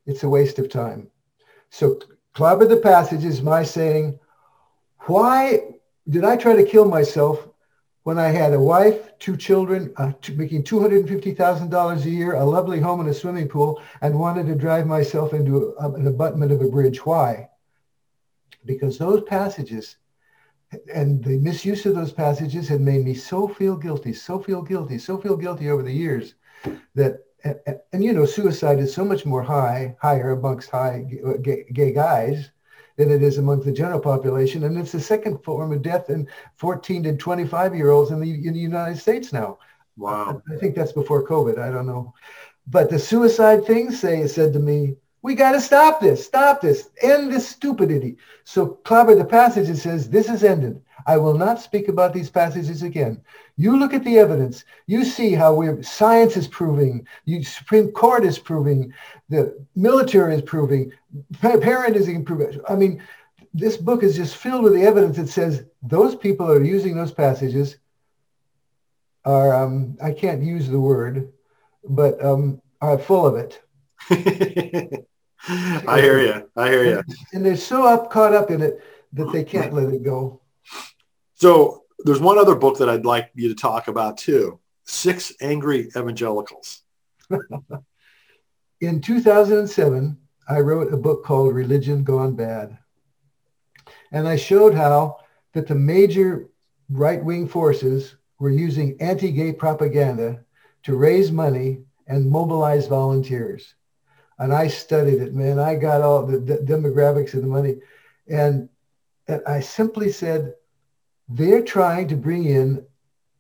it's 0.06 0.24
a 0.24 0.30
waste 0.30 0.60
of 0.60 0.70
time. 0.70 1.10
So 1.70 2.00
clobber 2.34 2.66
the 2.66 2.78
passage 2.78 3.26
is 3.26 3.42
my 3.42 3.64
saying, 3.64 4.20
why 5.02 5.60
did 6.10 6.24
I 6.24 6.38
try 6.38 6.56
to 6.56 6.66
kill 6.66 6.86
myself 6.86 7.48
when 8.04 8.18
I 8.18 8.30
had 8.30 8.54
a 8.54 8.60
wife, 8.60 9.18
two 9.20 9.38
children, 9.38 9.94
uh, 9.98 10.12
making 10.36 10.64
$250,000 10.64 12.06
a 12.06 12.10
year, 12.10 12.34
a 12.34 12.44
lovely 12.44 12.80
home 12.80 13.00
and 13.00 13.10
a 13.10 13.14
swimming 13.14 13.48
pool, 13.48 13.82
and 14.02 14.18
wanted 14.18 14.48
to 14.48 14.56
drive 14.56 14.88
myself 14.88 15.34
into 15.34 15.76
a, 15.80 15.92
an 15.92 16.08
abutment 16.08 16.52
of 16.52 16.62
a 16.62 16.68
bridge? 16.68 17.06
Why? 17.06 17.50
Because 18.66 18.98
those 18.98 19.22
passages 19.24 19.98
and 20.94 21.24
the 21.24 21.38
misuse 21.40 21.86
of 21.86 21.96
those 21.96 22.14
passages 22.14 22.68
had 22.68 22.82
made 22.82 23.04
me 23.04 23.14
so 23.14 23.48
feel 23.48 23.76
guilty, 23.76 24.14
so 24.14 24.40
feel 24.40 24.62
guilty, 24.62 24.98
so 24.98 25.18
feel 25.18 25.36
guilty 25.36 25.70
over 25.70 25.84
the 25.84 25.92
years 25.92 26.36
that 26.96 27.20
and, 27.44 27.80
and, 27.94 28.04
you 28.04 28.14
know 28.14 28.26
suicide 28.26 28.80
is 28.80 28.94
so 28.94 29.04
much 29.04 29.26
more 29.26 29.42
high 29.42 29.96
higher 30.02 30.32
amongst 30.32 30.70
high 30.70 31.06
uh, 31.26 31.34
gay, 31.38 31.66
gay, 31.74 31.92
guys 31.92 32.52
than 32.98 33.12
it 33.12 33.24
is 33.24 33.38
among 33.38 33.62
the 33.62 33.72
general 33.72 34.00
population. 34.00 34.64
And 34.64 34.78
it's 34.78 34.92
the 34.92 35.00
second 35.00 35.44
form 35.44 35.72
of 35.72 35.82
death 35.82 36.10
in 36.10 36.28
14 36.58 37.04
to 37.04 37.16
25 37.18 37.76
year 37.76 37.92
olds 37.92 38.12
in 38.12 38.20
the, 38.20 38.48
in 38.48 38.54
the 38.54 38.60
united 38.60 38.98
states 38.98 39.34
now. 39.34 39.58
Wow. 39.98 40.42
I, 40.50 40.56
I 40.56 40.58
think 40.58 40.76
that's 40.76 40.92
before 40.92 41.28
covid. 41.28 41.58
I 41.58 41.72
don't 41.72 41.88
know. 41.88 42.14
But 42.68 42.90
the 42.90 43.00
suicide 43.00 43.66
thing 43.66 43.92
say 43.92 44.28
said 44.28 44.54
to 44.54 44.60
me 44.60 44.96
we 45.22 45.36
got 45.36 45.52
to 45.52 45.62
stop 45.62 46.00
this 46.00 46.26
stop 46.26 46.62
this 46.62 46.90
end 47.02 47.32
this 47.32 47.48
stupidity 47.48 48.18
so 48.44 48.68
clobber 48.68 49.16
the 49.16 49.26
passage 49.26 49.70
it 49.70 49.78
says 49.78 50.10
this 50.10 50.30
is 50.30 50.44
ended 50.44 50.82
I 51.08 51.18
will 51.18 51.38
not 51.38 51.62
speak 51.62 51.88
about 51.88 52.14
these 52.14 52.30
passages 52.30 52.84
again. 52.84 53.22
You 53.58 53.78
look 53.78 53.94
at 53.94 54.04
the 54.04 54.18
evidence. 54.18 54.66
You 54.88 55.06
see 55.06 55.34
how 55.34 55.54
we're, 55.54 55.82
science 55.84 56.38
is 56.38 56.48
proving, 56.48 57.08
the 57.26 57.44
Supreme 57.44 57.92
Court 57.92 58.26
is 58.26 58.40
proving, 58.40 58.94
the 59.30 59.66
military 59.76 60.36
is 60.36 60.42
proving, 60.42 60.92
parent 61.42 61.96
is 61.96 62.10
proving. 62.26 62.60
I 62.68 62.76
mean, 62.76 63.02
this 63.54 63.78
book 63.78 64.04
is 64.04 64.16
just 64.16 64.38
filled 64.38 64.64
with 64.64 64.74
the 64.74 64.84
evidence 64.84 65.18
that 65.18 65.30
says 65.30 65.66
those 65.84 66.16
people 66.16 66.50
are 66.50 66.64
using 66.64 66.96
those 66.96 67.12
passages 67.12 67.78
are, 69.26 69.54
um, 69.54 69.98
I 70.02 70.12
can't 70.12 70.42
use 70.42 70.68
the 70.68 70.80
word, 70.80 71.32
but 71.84 72.24
um, 72.24 72.62
are 72.82 72.98
full 72.98 73.26
of 73.26 73.36
it. 73.36 73.62
I 75.48 76.00
hear 76.02 76.20
you. 76.20 76.50
I 76.56 76.70
hear 76.70 76.86
you. 76.86 77.04
And 77.34 77.46
they're 77.46 77.56
so 77.56 77.86
up 77.86 78.12
caught 78.12 78.34
up 78.34 78.52
in 78.52 78.62
it 78.62 78.82
that 79.14 79.32
they 79.32 79.44
can't 79.44 79.74
let 79.74 79.90
it 79.90 80.04
go. 80.04 80.42
So 81.36 81.84
there's 82.00 82.20
one 82.20 82.38
other 82.38 82.56
book 82.56 82.78
that 82.78 82.90
I'd 82.90 83.06
like 83.06 83.32
you 83.34 83.50
to 83.50 83.56
talk 83.56 83.88
about 83.88 84.18
too. 84.18 84.60
Six 84.86 85.34
Angry 85.42 85.90
Evangelicals. 85.96 86.84
In 88.82 89.00
2007, 89.00 90.18
I 90.50 90.60
wrote 90.60 90.94
a 90.94 90.98
book 90.98 91.24
called 91.24 91.56
Religion 91.56 92.04
Gone 92.04 92.36
Bad. 92.36 92.78
And 94.12 94.28
I 94.28 94.36
showed 94.36 94.74
how 94.74 95.18
that 95.54 95.68
the 95.68 95.76
major 95.76 96.50
right-wing 96.90 97.48
forces 97.48 98.16
were 98.40 98.50
using 98.50 99.00
anti-gay 99.00 99.54
propaganda 99.54 100.44
to 100.84 100.96
raise 100.96 101.32
money 101.32 101.84
and 102.08 102.30
mobilize 102.30 102.88
volunteers. 102.88 103.76
And 104.42 104.52
I 104.52 104.68
studied 104.68 105.22
it, 105.22 105.36
man. 105.36 105.60
I 105.60 105.76
got 105.76 106.02
all 106.02 106.26
the, 106.26 106.40
the 106.40 106.58
demographics 106.58 107.36
of 107.36 107.42
the 107.42 107.48
money. 107.48 107.76
And, 108.28 108.68
and 109.28 109.44
I 109.46 109.60
simply 109.60 110.12
said, 110.12 110.56
they're 111.30 111.62
trying 111.62 112.08
to 112.08 112.16
bring 112.16 112.46
in 112.46 112.84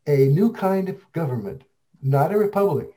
a 0.05 0.27
new 0.27 0.53
kind 0.53 0.89
of 0.89 1.11
government, 1.11 1.63
not 2.03 2.31
a 2.31 2.37
republic, 2.37 2.89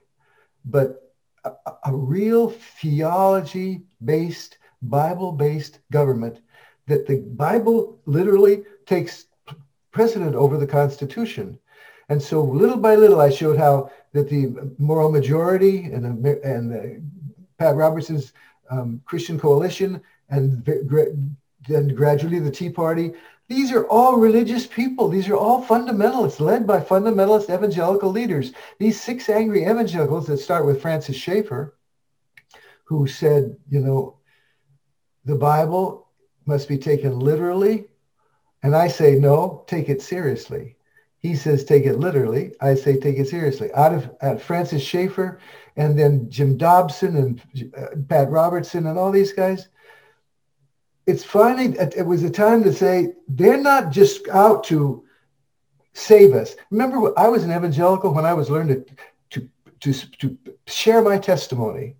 but 0.66 1.14
a, 1.44 1.52
a 1.86 1.96
real 1.96 2.50
theology-based, 2.50 4.58
Bible-based 4.82 5.78
government 5.90 6.42
that 6.86 7.06
the 7.06 7.20
Bible 7.20 7.98
literally 8.04 8.64
takes 8.84 9.24
precedent 9.92 10.34
over 10.34 10.58
the 10.58 10.66
Constitution. 10.66 11.58
And 12.10 12.22
so 12.22 12.42
little 12.42 12.76
by 12.76 12.96
little, 12.96 13.22
I 13.22 13.30
showed 13.30 13.56
how 13.56 13.90
that 14.12 14.28
the 14.28 14.74
moral 14.78 15.10
majority 15.10 15.84
and, 15.84 16.04
and 16.04 16.70
the, 16.70 17.02
Pat 17.58 17.74
Robertson's 17.74 18.32
um, 18.70 19.00
Christian 19.04 19.38
Coalition 19.38 20.00
and 20.30 20.64
then 21.68 21.88
gradually 21.88 22.38
the 22.38 22.50
Tea 22.50 22.70
Party 22.70 23.14
these 23.48 23.72
are 23.72 23.86
all 23.88 24.16
religious 24.16 24.66
people. 24.66 25.08
These 25.08 25.28
are 25.28 25.36
all 25.36 25.62
fundamentalists 25.64 26.40
led 26.40 26.66
by 26.66 26.80
fundamentalist 26.80 27.54
evangelical 27.54 28.10
leaders. 28.10 28.52
These 28.78 29.00
six 29.00 29.28
angry 29.28 29.64
evangelicals 29.64 30.26
that 30.28 30.38
start 30.38 30.64
with 30.64 30.80
Francis 30.80 31.16
Schaeffer, 31.16 31.76
who 32.84 33.06
said, 33.06 33.56
you 33.68 33.80
know, 33.80 34.16
the 35.26 35.34
Bible 35.36 36.08
must 36.46 36.68
be 36.68 36.78
taken 36.78 37.18
literally. 37.18 37.86
And 38.62 38.74
I 38.74 38.88
say, 38.88 39.16
no, 39.16 39.64
take 39.66 39.90
it 39.90 40.00
seriously. 40.00 40.73
He 41.24 41.34
says, 41.34 41.64
take 41.64 41.86
it 41.86 41.98
literally. 41.98 42.52
I 42.60 42.74
say, 42.74 42.98
take 42.98 43.16
it 43.16 43.28
seriously. 43.28 43.72
Out 43.72 43.94
of 43.94 44.10
uh, 44.20 44.36
Francis 44.36 44.82
Schaeffer 44.82 45.40
and 45.74 45.98
then 45.98 46.28
Jim 46.28 46.58
Dobson 46.58 47.16
and 47.16 47.72
uh, 47.74 47.96
Pat 48.10 48.28
Robertson 48.28 48.86
and 48.88 48.98
all 48.98 49.10
these 49.10 49.32
guys, 49.32 49.68
it's 51.06 51.24
finally 51.24 51.78
it 51.78 52.04
was 52.04 52.24
a 52.24 52.28
time 52.28 52.62
to 52.64 52.74
say 52.74 53.14
they're 53.26 53.56
not 53.56 53.90
just 53.90 54.28
out 54.28 54.64
to 54.64 55.02
save 55.94 56.34
us. 56.34 56.56
Remember, 56.70 57.18
I 57.18 57.28
was 57.28 57.42
an 57.42 57.52
evangelical 57.52 58.12
when 58.12 58.26
I 58.26 58.34
was 58.34 58.50
learning 58.50 58.84
to 59.30 59.48
to 59.80 59.92
to, 59.92 59.92
to 60.18 60.38
share 60.66 61.00
my 61.00 61.16
testimony, 61.16 61.96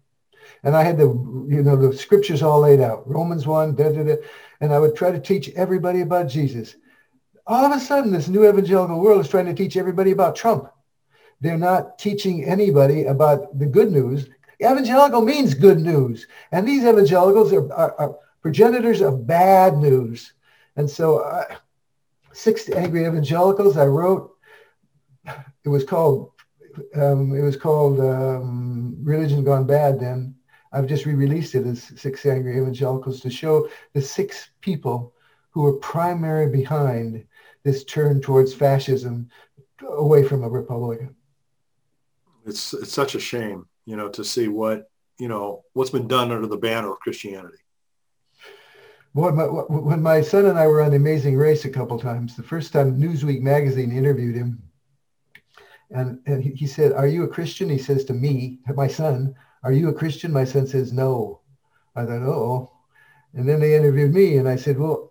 and 0.64 0.76
I 0.76 0.82
had 0.82 0.98
the 0.98 1.06
you 1.48 1.62
know 1.62 1.76
the 1.76 1.96
scriptures 1.96 2.42
all 2.42 2.60
laid 2.60 2.82
out, 2.82 3.08
Romans 3.08 3.46
one, 3.46 3.74
da, 3.74 3.90
da, 3.90 4.02
da, 4.02 4.16
and 4.60 4.70
I 4.70 4.78
would 4.78 4.94
try 4.94 5.10
to 5.10 5.18
teach 5.18 5.48
everybody 5.56 6.02
about 6.02 6.28
Jesus. 6.28 6.76
All 7.46 7.64
of 7.64 7.72
a 7.76 7.80
sudden, 7.80 8.10
this 8.10 8.28
new 8.28 8.48
evangelical 8.48 9.00
world 9.00 9.20
is 9.20 9.28
trying 9.28 9.46
to 9.46 9.54
teach 9.54 9.76
everybody 9.76 10.12
about 10.12 10.34
Trump. 10.34 10.70
They're 11.40 11.58
not 11.58 11.98
teaching 11.98 12.44
anybody 12.44 13.04
about 13.04 13.58
the 13.58 13.66
good 13.66 13.92
news. 13.92 14.28
Evangelical 14.62 15.20
means 15.20 15.52
good 15.52 15.80
news, 15.80 16.26
and 16.52 16.66
these 16.66 16.84
evangelicals 16.84 17.52
are, 17.52 17.70
are, 17.72 17.94
are 18.00 18.16
progenitors 18.40 19.02
of 19.02 19.26
bad 19.26 19.76
news. 19.76 20.32
And 20.76 20.88
so 20.88 21.18
uh, 21.18 21.44
Six 22.32 22.70
Angry 22.70 23.04
Evangelicals, 23.04 23.76
I 23.76 23.86
wrote, 23.86 24.30
it 25.64 25.68
was 25.68 25.84
called, 25.84 26.32
um, 26.94 27.36
it 27.36 27.42
was 27.42 27.56
called 27.56 28.00
um, 28.00 28.96
Religion 29.02 29.44
Gone 29.44 29.66
Bad 29.66 30.00
then. 30.00 30.34
I've 30.72 30.86
just 30.86 31.04
re-released 31.04 31.54
it 31.54 31.66
as 31.66 31.92
Six 31.96 32.24
Angry 32.24 32.56
Evangelicals 32.56 33.20
to 33.20 33.30
show 33.30 33.68
the 33.92 34.00
six 34.00 34.50
people 34.62 35.14
who 35.50 35.62
were 35.62 35.74
primary 35.74 36.50
behind 36.50 37.24
this 37.64 37.84
turn 37.84 38.20
towards 38.20 38.54
fascism 38.54 39.28
away 39.82 40.22
from 40.22 40.44
a 40.44 40.48
republic. 40.48 41.00
It's, 42.46 42.74
it's 42.74 42.92
such 42.92 43.14
a 43.14 43.20
shame, 43.20 43.66
you 43.86 43.96
know, 43.96 44.08
to 44.10 44.24
see 44.24 44.48
what, 44.48 44.90
you 45.18 45.28
know, 45.28 45.64
what's 45.72 45.90
been 45.90 46.08
done 46.08 46.30
under 46.30 46.46
the 46.46 46.56
banner 46.56 46.92
of 46.92 47.00
Christianity 47.00 47.58
when 49.14 49.36
my, 49.36 49.44
when 49.44 50.02
my 50.02 50.20
son 50.20 50.46
and 50.46 50.58
I 50.58 50.66
were 50.66 50.82
on 50.82 50.90
The 50.90 50.96
Amazing 50.96 51.36
Race 51.36 51.64
a 51.64 51.70
couple 51.70 51.98
times, 51.98 52.34
the 52.36 52.42
first 52.42 52.72
time 52.72 53.00
Newsweek 53.00 53.40
magazine 53.40 53.96
interviewed 53.96 54.34
him, 54.34 54.60
and, 55.90 56.18
and 56.26 56.42
he, 56.42 56.50
he 56.50 56.66
said, 56.66 56.92
are 56.92 57.06
you 57.06 57.22
a 57.22 57.28
Christian? 57.28 57.68
He 57.68 57.78
says 57.78 58.04
to 58.06 58.12
me, 58.12 58.58
my 58.74 58.88
son, 58.88 59.36
are 59.62 59.72
you 59.72 59.88
a 59.88 59.94
Christian? 59.94 60.32
My 60.32 60.44
son 60.44 60.66
says, 60.66 60.92
no. 60.92 61.40
I 61.94 62.04
thought, 62.04 62.22
oh. 62.22 62.72
And 63.34 63.48
then 63.48 63.60
they 63.60 63.76
interviewed 63.76 64.12
me 64.12 64.38
and 64.38 64.48
I 64.48 64.56
said, 64.56 64.78
well, 64.78 65.10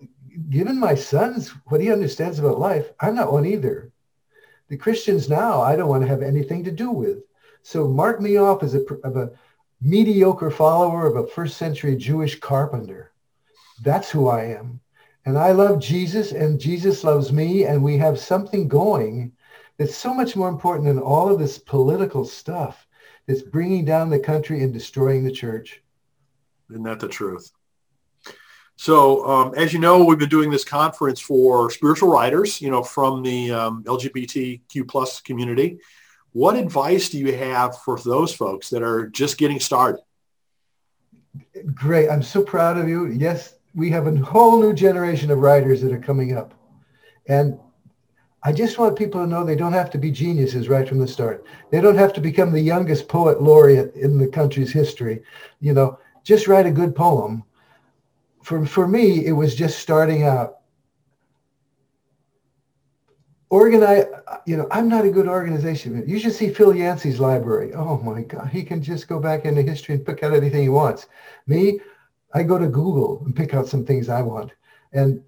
given 0.49 0.79
my 0.79 0.95
son's, 0.95 1.49
what 1.67 1.81
he 1.81 1.91
understands 1.91 2.39
about 2.39 2.59
life, 2.59 2.91
I'm 2.99 3.15
not 3.15 3.31
one 3.31 3.45
either. 3.45 3.91
The 4.69 4.77
Christians 4.77 5.29
now, 5.29 5.61
I 5.61 5.75
don't 5.75 5.89
want 5.89 6.01
to 6.01 6.07
have 6.07 6.21
anything 6.21 6.63
to 6.63 6.71
do 6.71 6.91
with. 6.91 7.19
So 7.61 7.87
mark 7.87 8.19
me 8.19 8.37
off 8.37 8.63
as 8.63 8.75
a, 8.75 8.83
of 9.03 9.15
a 9.15 9.31
mediocre 9.81 10.51
follower 10.51 11.05
of 11.07 11.15
a 11.15 11.27
first 11.27 11.57
century 11.57 11.95
Jewish 11.95 12.39
carpenter. 12.39 13.11
That's 13.83 14.09
who 14.09 14.27
I 14.27 14.45
am. 14.45 14.79
And 15.25 15.37
I 15.37 15.51
love 15.51 15.79
Jesus 15.79 16.31
and 16.31 16.59
Jesus 16.59 17.03
loves 17.03 17.31
me. 17.31 17.65
And 17.65 17.83
we 17.83 17.97
have 17.97 18.19
something 18.19 18.67
going 18.67 19.31
that's 19.77 19.95
so 19.95 20.13
much 20.13 20.35
more 20.35 20.49
important 20.49 20.87
than 20.87 20.99
all 20.99 21.31
of 21.31 21.39
this 21.39 21.57
political 21.57 22.25
stuff 22.25 22.87
that's 23.27 23.41
bringing 23.41 23.85
down 23.85 24.09
the 24.09 24.19
country 24.19 24.63
and 24.63 24.73
destroying 24.73 25.23
the 25.23 25.31
church. 25.31 25.81
Isn't 26.69 26.83
that 26.83 26.99
the 26.99 27.07
truth? 27.07 27.51
So 28.83 29.25
um, 29.25 29.53
as 29.55 29.71
you 29.71 29.79
know, 29.79 30.03
we've 30.03 30.19
been 30.19 30.27
doing 30.27 30.49
this 30.49 30.65
conference 30.65 31.21
for 31.21 31.71
spiritual 31.71 32.09
writers, 32.09 32.59
you 32.59 32.69
know, 32.69 32.83
from 32.83 33.23
the 33.23 33.49
um, 33.49 33.81
LGBTQ 33.85 34.85
plus 34.89 35.21
community. 35.21 35.79
What 36.33 36.57
advice 36.57 37.07
do 37.07 37.17
you 37.17 37.33
have 37.33 37.77
for 37.77 37.97
those 37.97 38.35
folks 38.35 38.69
that 38.71 38.83
are 38.83 39.07
just 39.07 39.37
getting 39.37 39.61
started? 39.61 40.01
Great. 41.73 42.09
I'm 42.09 42.21
so 42.21 42.43
proud 42.43 42.77
of 42.77 42.89
you. 42.89 43.07
Yes, 43.07 43.55
we 43.73 43.89
have 43.91 44.05
a 44.05 44.17
whole 44.17 44.61
new 44.61 44.73
generation 44.73 45.31
of 45.31 45.39
writers 45.39 45.81
that 45.81 45.93
are 45.93 46.01
coming 46.01 46.35
up. 46.35 46.53
And 47.29 47.57
I 48.43 48.51
just 48.51 48.79
want 48.79 48.97
people 48.97 49.21
to 49.21 49.27
know 49.27 49.45
they 49.45 49.55
don't 49.55 49.71
have 49.71 49.91
to 49.91 49.97
be 49.97 50.11
geniuses 50.11 50.67
right 50.67 50.89
from 50.89 50.99
the 50.99 51.07
start. 51.07 51.45
They 51.71 51.79
don't 51.79 51.97
have 51.97 52.11
to 52.15 52.19
become 52.19 52.51
the 52.51 52.59
youngest 52.59 53.07
poet 53.07 53.41
laureate 53.41 53.95
in 53.95 54.17
the 54.17 54.27
country's 54.27 54.73
history. 54.73 55.23
You 55.61 55.71
know, 55.71 55.99
just 56.25 56.49
write 56.49 56.65
a 56.65 56.71
good 56.71 56.93
poem. 56.93 57.45
For, 58.43 58.65
for 58.65 58.87
me, 58.87 59.25
it 59.25 59.31
was 59.31 59.55
just 59.55 59.79
starting 59.79 60.23
out. 60.23 60.57
Organize, 63.49 64.05
you 64.45 64.57
know, 64.57 64.67
I'm 64.71 64.89
not 64.89 65.05
a 65.05 65.11
good 65.11 65.27
organization. 65.27 66.03
You 66.07 66.19
should 66.19 66.33
see 66.33 66.49
Phil 66.49 66.75
Yancey's 66.75 67.19
library. 67.19 67.73
Oh 67.73 67.97
my 67.99 68.23
God, 68.23 68.49
he 68.49 68.63
can 68.63 68.81
just 68.81 69.07
go 69.07 69.19
back 69.19 69.45
into 69.45 69.61
history 69.61 69.95
and 69.95 70.05
pick 70.05 70.23
out 70.23 70.33
anything 70.33 70.63
he 70.63 70.69
wants. 70.69 71.07
Me, 71.47 71.79
I 72.33 72.43
go 72.43 72.57
to 72.57 72.67
Google 72.67 73.21
and 73.25 73.35
pick 73.35 73.53
out 73.53 73.67
some 73.67 73.85
things 73.85 74.09
I 74.09 74.21
want. 74.21 74.51
And 74.91 75.23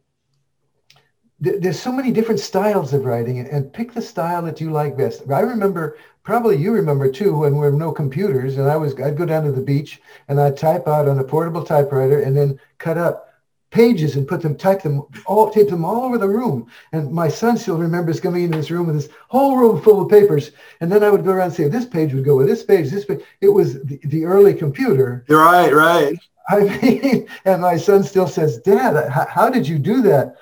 th- 1.46 1.62
there's 1.62 1.80
so 1.80 1.92
many 1.92 2.12
different 2.12 2.40
styles 2.40 2.94
of 2.94 3.06
writing 3.06 3.40
and 3.40 3.72
pick 3.72 3.94
the 3.94 4.02
style 4.02 4.42
that 4.42 4.60
you 4.60 4.72
like 4.72 4.98
best. 4.98 5.30
I 5.30 5.42
remember, 5.42 5.98
probably 6.24 6.58
you 6.58 6.74
remember 6.74 7.10
too, 7.10 7.38
when 7.38 7.54
there 7.54 7.62
were 7.62 7.72
no 7.72 7.92
computers 7.92 8.58
and 8.58 8.68
I 8.68 8.76
was, 8.76 9.00
I'd 9.00 9.18
go 9.18 9.26
down 9.26 9.46
to 9.46 9.52
the 9.52 9.62
beach 9.62 10.02
and 10.28 10.42
I'd 10.42 10.58
type 10.58 10.88
out 10.88 11.08
on 11.08 11.20
a 11.20 11.24
portable 11.24 11.64
typewriter 11.64 12.22
and 12.22 12.36
then 12.36 12.60
cut 12.80 12.98
up 12.98 13.30
pages 13.70 14.16
and 14.16 14.28
put 14.28 14.42
them, 14.42 14.56
type 14.56 14.82
them 14.82 15.04
all, 15.26 15.52
tape 15.52 15.70
them 15.70 15.86
all 15.86 16.04
over 16.04 16.18
the 16.18 16.28
room. 16.28 16.68
And 16.94 17.12
my 17.12 17.28
son 17.28 17.58
still 17.58 17.78
remembers 17.78 18.20
coming 18.20 18.44
into 18.44 18.58
this 18.58 18.72
room 18.72 18.88
with 18.88 18.96
this 18.96 19.10
whole 19.28 19.58
room 19.58 19.82
full 19.82 20.02
of 20.02 20.10
papers. 20.10 20.52
And 20.82 20.92
then 20.92 21.04
I 21.04 21.10
would 21.10 21.26
go 21.26 21.32
around 21.32 21.48
and 21.48 21.54
say, 21.54 21.68
this 21.68 21.86
page 21.86 22.14
would 22.14 22.26
go 22.26 22.38
with 22.38 22.48
this 22.48 22.64
page, 22.64 22.90
this 22.90 23.06
page. 23.06 23.22
It 23.42 23.50
was 23.50 23.84
the, 23.84 24.00
the 24.06 24.26
early 24.26 24.54
computer. 24.54 25.26
You're 25.28 25.44
right, 25.44 25.74
right. 25.74 26.18
I 26.50 26.60
mean, 26.60 27.28
and 27.44 27.62
my 27.62 27.76
son 27.76 28.04
still 28.04 28.28
says, 28.28 28.60
Dad, 28.60 29.10
how, 29.10 29.26
how 29.28 29.50
did 29.50 29.68
you 29.68 29.78
do 29.78 30.02
that? 30.04 30.36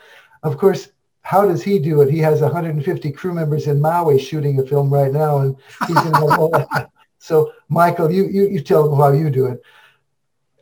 Of 0.43 0.57
course, 0.57 0.89
how 1.23 1.45
does 1.47 1.63
he 1.63 1.79
do 1.79 2.01
it? 2.01 2.11
He 2.11 2.19
has 2.19 2.41
150 2.41 3.11
crew 3.11 3.33
members 3.33 3.67
in 3.67 3.81
Maui 3.81 4.19
shooting 4.19 4.59
a 4.59 4.65
film 4.65 4.93
right 4.93 5.11
now, 5.11 5.39
and 5.39 5.55
he's 5.87 6.05
in 6.05 6.11
the 6.11 6.89
So, 7.17 7.53
Michael, 7.69 8.11
you, 8.11 8.25
you 8.25 8.49
you 8.49 8.59
tell 8.59 8.89
them 8.89 8.99
how 8.99 9.13
you 9.13 9.29
do 9.29 9.45
it. 9.45 9.61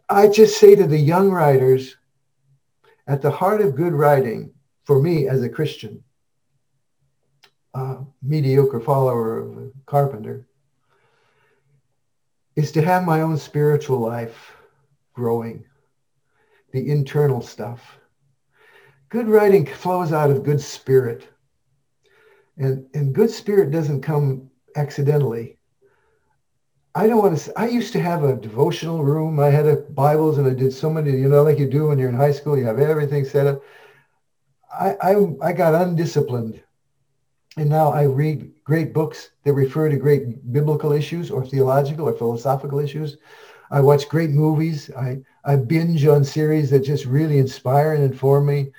I 0.08 0.28
just 0.28 0.60
say 0.60 0.76
to 0.76 0.86
the 0.86 0.98
young 0.98 1.32
writers, 1.32 1.98
at 3.08 3.24
the 3.24 3.32
heart 3.32 3.62
of 3.62 3.76
good 3.76 3.94
writing, 3.94 4.54
for 4.84 5.02
me 5.02 5.28
as 5.28 5.42
a 5.42 5.50
Christian, 5.50 6.04
uh, 7.74 8.02
mediocre 8.22 8.80
follower 8.80 9.40
of 9.40 9.58
a 9.58 9.72
Carpenter, 9.88 10.46
is 12.56 12.72
to 12.74 12.84
have 12.84 13.04
my 13.04 13.22
own 13.22 13.38
spiritual 13.38 14.00
life 14.00 14.54
growing, 15.14 15.66
the 16.74 16.92
internal 16.92 17.42
stuff. 17.42 17.98
Good 19.12 19.28
writing 19.28 19.66
flows 19.66 20.14
out 20.14 20.32
of 20.32 20.46
good 20.46 20.62
spirit. 20.62 21.28
And, 22.58 22.88
and 22.94 23.14
good 23.14 23.30
spirit 23.30 23.70
doesn't 23.70 24.02
come 24.02 24.50
accidentally. 24.78 25.60
I 26.96 27.08
don't 27.08 27.22
want 27.22 27.38
to, 27.38 27.60
I 27.60 27.68
used 27.68 27.92
to 27.92 28.00
have 28.00 28.24
a 28.24 28.38
devotional 28.38 29.04
room. 29.04 29.38
I 29.38 29.48
had 29.48 29.68
a 29.68 29.76
Bibles 29.76 30.38
and 30.38 30.48
I 30.48 30.54
did 30.54 30.72
so 30.72 30.90
many, 30.90 31.12
you 31.12 31.28
know, 31.28 31.44
like 31.44 31.60
you 31.60 31.70
do 31.70 31.88
when 31.88 32.00
you're 32.00 32.08
in 32.08 32.16
high 32.16 32.32
school, 32.32 32.58
you 32.58 32.64
have 32.64 32.80
everything 32.80 33.26
set 33.26 33.48
up. 33.48 33.62
I, 34.74 34.96
I, 35.02 35.16
I 35.42 35.52
got 35.52 35.76
undisciplined. 35.76 36.64
And 37.58 37.70
now 37.70 37.92
I 37.92 38.04
read 38.04 38.50
great 38.64 38.94
books 38.94 39.32
that 39.44 39.52
refer 39.52 39.90
to 39.90 39.98
great 39.98 40.54
biblical 40.54 40.94
issues 40.94 41.30
or 41.30 41.46
theological 41.46 42.08
or 42.08 42.14
philosophical 42.14 42.80
issues. 42.80 43.18
I 43.72 43.82
watch 43.82 44.08
great 44.08 44.30
movies. 44.30 44.90
I, 44.98 45.20
I 45.44 45.58
binge 45.58 46.06
on 46.06 46.24
series 46.24 46.70
that 46.70 46.80
just 46.80 47.04
really 47.04 47.40
inspire 47.40 47.94
and 47.94 48.06
inform 48.06 48.46
me. 48.46 48.72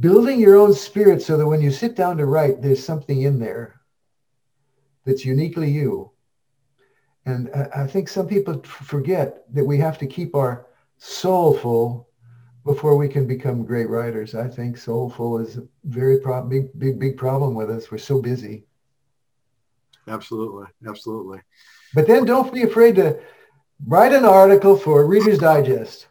Building 0.00 0.40
your 0.40 0.56
own 0.56 0.72
spirit 0.72 1.22
so 1.22 1.36
that 1.36 1.46
when 1.46 1.60
you 1.60 1.70
sit 1.70 1.94
down 1.94 2.16
to 2.16 2.26
write, 2.26 2.60
there's 2.60 2.84
something 2.84 3.22
in 3.22 3.38
there 3.38 3.80
that's 5.04 5.24
uniquely 5.24 5.70
you. 5.70 6.10
And 7.26 7.50
I, 7.74 7.86
think 7.86 8.08
some 8.08 8.26
people 8.26 8.62
forget 8.62 9.44
that 9.54 9.64
we 9.64 9.78
have 9.78 9.96
to 9.98 10.06
keep 10.06 10.34
our 10.34 10.66
soul 10.98 11.56
full 11.56 12.08
before 12.64 12.96
we 12.96 13.08
can 13.08 13.26
become 13.26 13.64
great 13.64 13.88
writers. 13.88 14.34
I 14.34 14.48
think 14.48 14.76
soulful 14.76 15.38
is 15.38 15.56
a 15.56 15.66
very 15.84 16.18
pro- 16.18 16.44
big, 16.44 16.78
big, 16.78 16.98
big 16.98 17.16
problem 17.16 17.54
with 17.54 17.70
us. 17.70 17.90
We're 17.90 17.98
so 17.98 18.20
busy. 18.20 18.64
Absolutely, 20.08 20.66
absolutely. 20.86 21.40
But 21.94 22.06
then 22.06 22.24
don't 22.24 22.52
be 22.52 22.62
afraid 22.62 22.96
to 22.96 23.20
write 23.86 24.12
an 24.12 24.24
article 24.24 24.76
for 24.76 25.06
Reader's 25.06 25.38
Digest. 25.38 26.08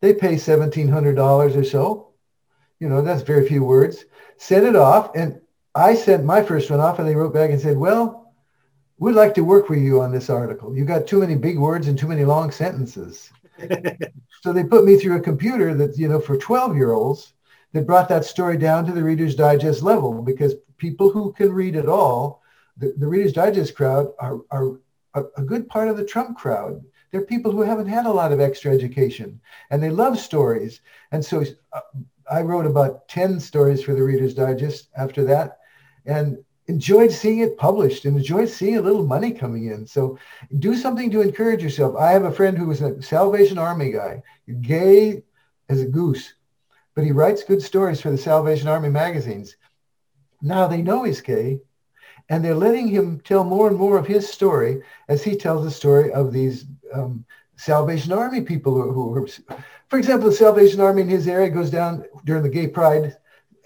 They 0.00 0.14
pay 0.14 0.34
$1,700 0.34 1.56
or 1.56 1.64
so. 1.64 2.09
You 2.80 2.88
know, 2.88 3.02
that's 3.02 3.22
very 3.22 3.46
few 3.46 3.62
words. 3.62 4.04
Send 4.38 4.66
it 4.66 4.74
off. 4.74 5.14
And 5.14 5.40
I 5.74 5.94
sent 5.94 6.24
my 6.24 6.42
first 6.42 6.70
one 6.70 6.80
off 6.80 6.98
and 6.98 7.06
they 7.06 7.14
wrote 7.14 7.34
back 7.34 7.50
and 7.50 7.60
said, 7.60 7.76
well, 7.76 8.32
we'd 8.98 9.14
like 9.14 9.34
to 9.34 9.44
work 9.44 9.68
with 9.68 9.80
you 9.80 10.00
on 10.00 10.12
this 10.12 10.30
article. 10.30 10.76
You 10.76 10.84
got 10.84 11.06
too 11.06 11.20
many 11.20 11.36
big 11.36 11.58
words 11.58 11.88
and 11.88 11.98
too 11.98 12.08
many 12.08 12.24
long 12.24 12.50
sentences. 12.50 13.30
so 14.42 14.52
they 14.52 14.64
put 14.64 14.84
me 14.84 14.96
through 14.96 15.16
a 15.16 15.20
computer 15.20 15.74
that, 15.74 15.96
you 15.96 16.08
know, 16.08 16.20
for 16.20 16.36
12 16.36 16.76
year 16.76 16.92
olds 16.92 17.34
that 17.72 17.86
brought 17.86 18.08
that 18.08 18.24
story 18.24 18.56
down 18.56 18.84
to 18.86 18.92
the 18.92 19.02
Reader's 19.02 19.34
Digest 19.34 19.82
level 19.82 20.22
because 20.22 20.54
people 20.76 21.10
who 21.10 21.32
can 21.32 21.52
read 21.52 21.76
at 21.76 21.88
all, 21.88 22.42
the, 22.76 22.94
the 22.96 23.06
Reader's 23.06 23.32
Digest 23.32 23.74
crowd 23.74 24.08
are, 24.18 24.40
are 24.50 24.78
a, 25.14 25.24
a 25.36 25.42
good 25.42 25.68
part 25.68 25.88
of 25.88 25.96
the 25.96 26.04
Trump 26.04 26.36
crowd. 26.36 26.82
They're 27.10 27.22
people 27.22 27.52
who 27.52 27.62
haven't 27.62 27.88
had 27.88 28.06
a 28.06 28.12
lot 28.12 28.32
of 28.32 28.40
extra 28.40 28.72
education 28.72 29.40
and 29.70 29.82
they 29.82 29.90
love 29.90 30.18
stories. 30.18 30.80
And 31.12 31.24
so 31.24 31.44
uh, 31.72 31.80
I 32.30 32.42
wrote 32.42 32.66
about 32.66 33.08
10 33.08 33.40
stories 33.40 33.82
for 33.82 33.94
the 33.94 34.02
Reader's 34.02 34.34
Digest 34.34 34.88
after 34.96 35.24
that 35.24 35.58
and 36.06 36.38
enjoyed 36.68 37.10
seeing 37.10 37.40
it 37.40 37.58
published 37.58 38.04
and 38.04 38.16
enjoyed 38.16 38.48
seeing 38.48 38.76
a 38.76 38.82
little 38.82 39.04
money 39.04 39.32
coming 39.32 39.66
in. 39.66 39.86
So 39.86 40.18
do 40.58 40.76
something 40.76 41.10
to 41.10 41.20
encourage 41.20 41.62
yourself. 41.62 41.96
I 41.96 42.12
have 42.12 42.24
a 42.24 42.32
friend 42.32 42.56
who 42.56 42.66
was 42.66 42.80
a 42.80 43.02
Salvation 43.02 43.58
Army 43.58 43.90
guy, 43.90 44.22
gay 44.60 45.22
as 45.68 45.80
a 45.80 45.86
goose, 45.86 46.34
but 46.94 47.04
he 47.04 47.12
writes 47.12 47.42
good 47.42 47.62
stories 47.62 48.00
for 48.00 48.10
the 48.10 48.18
Salvation 48.18 48.68
Army 48.68 48.88
magazines. 48.88 49.56
Now 50.40 50.68
they 50.68 50.82
know 50.82 51.02
he's 51.02 51.20
gay 51.20 51.60
and 52.28 52.44
they're 52.44 52.54
letting 52.54 52.86
him 52.86 53.20
tell 53.20 53.42
more 53.42 53.68
and 53.68 53.76
more 53.76 53.98
of 53.98 54.06
his 54.06 54.28
story 54.28 54.82
as 55.08 55.24
he 55.24 55.36
tells 55.36 55.64
the 55.64 55.70
story 55.70 56.12
of 56.12 56.32
these 56.32 56.66
um, 56.94 57.24
Salvation 57.56 58.12
Army 58.12 58.40
people 58.40 58.72
who, 58.74 59.12
who 59.12 59.26
for 59.90 59.98
example, 59.98 60.30
the 60.30 60.36
Salvation 60.36 60.80
Army 60.80 61.02
in 61.02 61.08
his 61.08 61.26
area 61.26 61.50
goes 61.50 61.68
down 61.68 62.04
during 62.24 62.44
the 62.44 62.48
Gay 62.48 62.68
Pride 62.68 63.16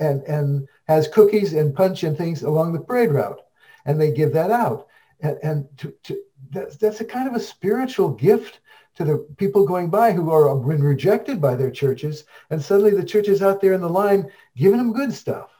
and, 0.00 0.22
and 0.22 0.66
has 0.88 1.06
cookies 1.06 1.52
and 1.52 1.74
punch 1.74 2.02
and 2.02 2.16
things 2.16 2.42
along 2.42 2.72
the 2.72 2.80
parade 2.80 3.12
route. 3.12 3.40
And 3.84 4.00
they 4.00 4.10
give 4.10 4.32
that 4.32 4.50
out. 4.50 4.88
And, 5.20 5.38
and 5.42 5.78
to, 5.78 5.94
to, 6.04 6.18
that's, 6.50 6.78
that's 6.78 7.02
a 7.02 7.04
kind 7.04 7.28
of 7.28 7.34
a 7.34 7.40
spiritual 7.40 8.08
gift 8.08 8.60
to 8.96 9.04
the 9.04 9.18
people 9.36 9.66
going 9.66 9.90
by 9.90 10.12
who 10.12 10.30
are 10.30 10.56
been 10.56 10.82
rejected 10.82 11.42
by 11.42 11.56
their 11.56 11.70
churches. 11.70 12.24
And 12.48 12.62
suddenly 12.62 12.92
the 12.92 13.04
church 13.04 13.28
is 13.28 13.42
out 13.42 13.60
there 13.60 13.74
in 13.74 13.82
the 13.82 13.88
line 13.88 14.30
giving 14.56 14.78
them 14.78 14.94
good 14.94 15.12
stuff. 15.12 15.50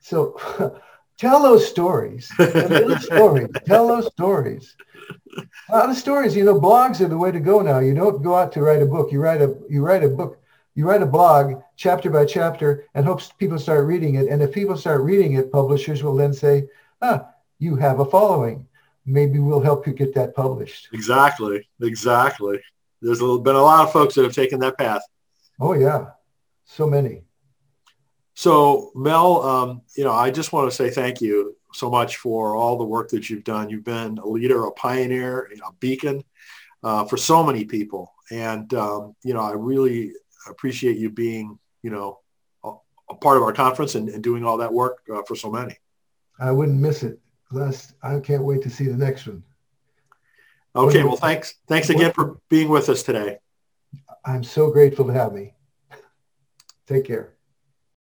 So 0.00 0.36
Tell 1.20 1.42
those 1.42 1.68
stories. 1.68 2.32
Tell 2.38 2.68
those 2.68 3.04
stories. 3.04 3.48
Tell 3.66 3.88
those 3.88 4.06
stories. 4.06 4.74
A 5.68 5.76
lot 5.76 5.90
of 5.90 5.96
stories, 5.96 6.34
you 6.34 6.44
know, 6.44 6.58
blogs 6.58 7.02
are 7.02 7.08
the 7.08 7.18
way 7.18 7.30
to 7.30 7.38
go 7.38 7.60
now. 7.60 7.78
You 7.78 7.94
don't 7.94 8.22
go 8.22 8.34
out 8.34 8.52
to 8.52 8.62
write 8.62 8.80
a 8.80 8.86
book. 8.86 9.12
You 9.12 9.20
write 9.20 9.42
a 9.42 9.54
you 9.68 9.84
write 9.84 10.02
a 10.02 10.08
book. 10.08 10.40
You 10.74 10.88
write 10.88 11.02
a 11.02 11.06
blog 11.06 11.60
chapter 11.76 12.08
by 12.08 12.24
chapter 12.24 12.86
and 12.94 13.04
hope 13.04 13.20
people 13.36 13.58
start 13.58 13.86
reading 13.86 14.14
it. 14.14 14.28
And 14.28 14.40
if 14.40 14.50
people 14.50 14.78
start 14.78 15.02
reading 15.02 15.34
it, 15.34 15.52
publishers 15.52 16.02
will 16.02 16.16
then 16.16 16.32
say, 16.32 16.68
ah, 17.02 17.28
you 17.58 17.76
have 17.76 18.00
a 18.00 18.06
following. 18.06 18.66
Maybe 19.04 19.40
we'll 19.40 19.60
help 19.60 19.86
you 19.86 19.92
get 19.92 20.14
that 20.14 20.34
published. 20.34 20.88
Exactly. 20.94 21.68
Exactly. 21.82 22.62
There's 23.02 23.18
been 23.18 23.56
a 23.56 23.62
lot 23.62 23.84
of 23.86 23.92
folks 23.92 24.14
that 24.14 24.24
have 24.24 24.32
taken 24.32 24.58
that 24.60 24.78
path. 24.78 25.02
Oh, 25.60 25.74
yeah. 25.74 26.12
So 26.64 26.86
many. 26.86 27.24
So 28.40 28.90
Mel, 28.94 29.42
um, 29.42 29.82
you 29.94 30.02
know, 30.02 30.12
I 30.12 30.30
just 30.30 30.50
want 30.50 30.70
to 30.70 30.74
say 30.74 30.88
thank 30.88 31.20
you 31.20 31.58
so 31.74 31.90
much 31.90 32.16
for 32.16 32.56
all 32.56 32.78
the 32.78 32.86
work 32.86 33.10
that 33.10 33.28
you've 33.28 33.44
done. 33.44 33.68
You've 33.68 33.84
been 33.84 34.16
a 34.16 34.26
leader, 34.26 34.64
a 34.64 34.72
pioneer, 34.72 35.46
you 35.50 35.58
know, 35.58 35.66
a 35.66 35.72
beacon 35.74 36.24
uh, 36.82 37.04
for 37.04 37.18
so 37.18 37.44
many 37.44 37.66
people. 37.66 38.14
And, 38.30 38.72
um, 38.72 39.14
you 39.22 39.34
know, 39.34 39.40
I 39.40 39.52
really 39.52 40.14
appreciate 40.48 40.96
you 40.96 41.10
being, 41.10 41.58
you 41.82 41.90
know, 41.90 42.20
a, 42.64 42.72
a 43.10 43.14
part 43.14 43.36
of 43.36 43.42
our 43.42 43.52
conference 43.52 43.94
and, 43.94 44.08
and 44.08 44.24
doing 44.24 44.42
all 44.42 44.56
that 44.56 44.72
work 44.72 45.02
uh, 45.14 45.20
for 45.28 45.36
so 45.36 45.50
many. 45.50 45.76
I 46.38 46.50
wouldn't 46.50 46.80
miss 46.80 47.02
it. 47.02 47.20
Last, 47.52 47.92
I 48.02 48.20
can't 48.20 48.42
wait 48.42 48.62
to 48.62 48.70
see 48.70 48.86
the 48.86 48.96
next 48.96 49.26
one. 49.26 49.42
Okay. 50.74 51.04
Well, 51.04 51.16
thanks. 51.16 51.56
Thanks 51.68 51.90
again 51.90 52.14
for 52.14 52.38
being 52.48 52.70
with 52.70 52.88
us 52.88 53.02
today. 53.02 53.36
I'm 54.24 54.44
so 54.44 54.70
grateful 54.70 55.04
to 55.08 55.12
have 55.12 55.34
me. 55.34 55.52
Take 56.86 57.04
care. 57.04 57.34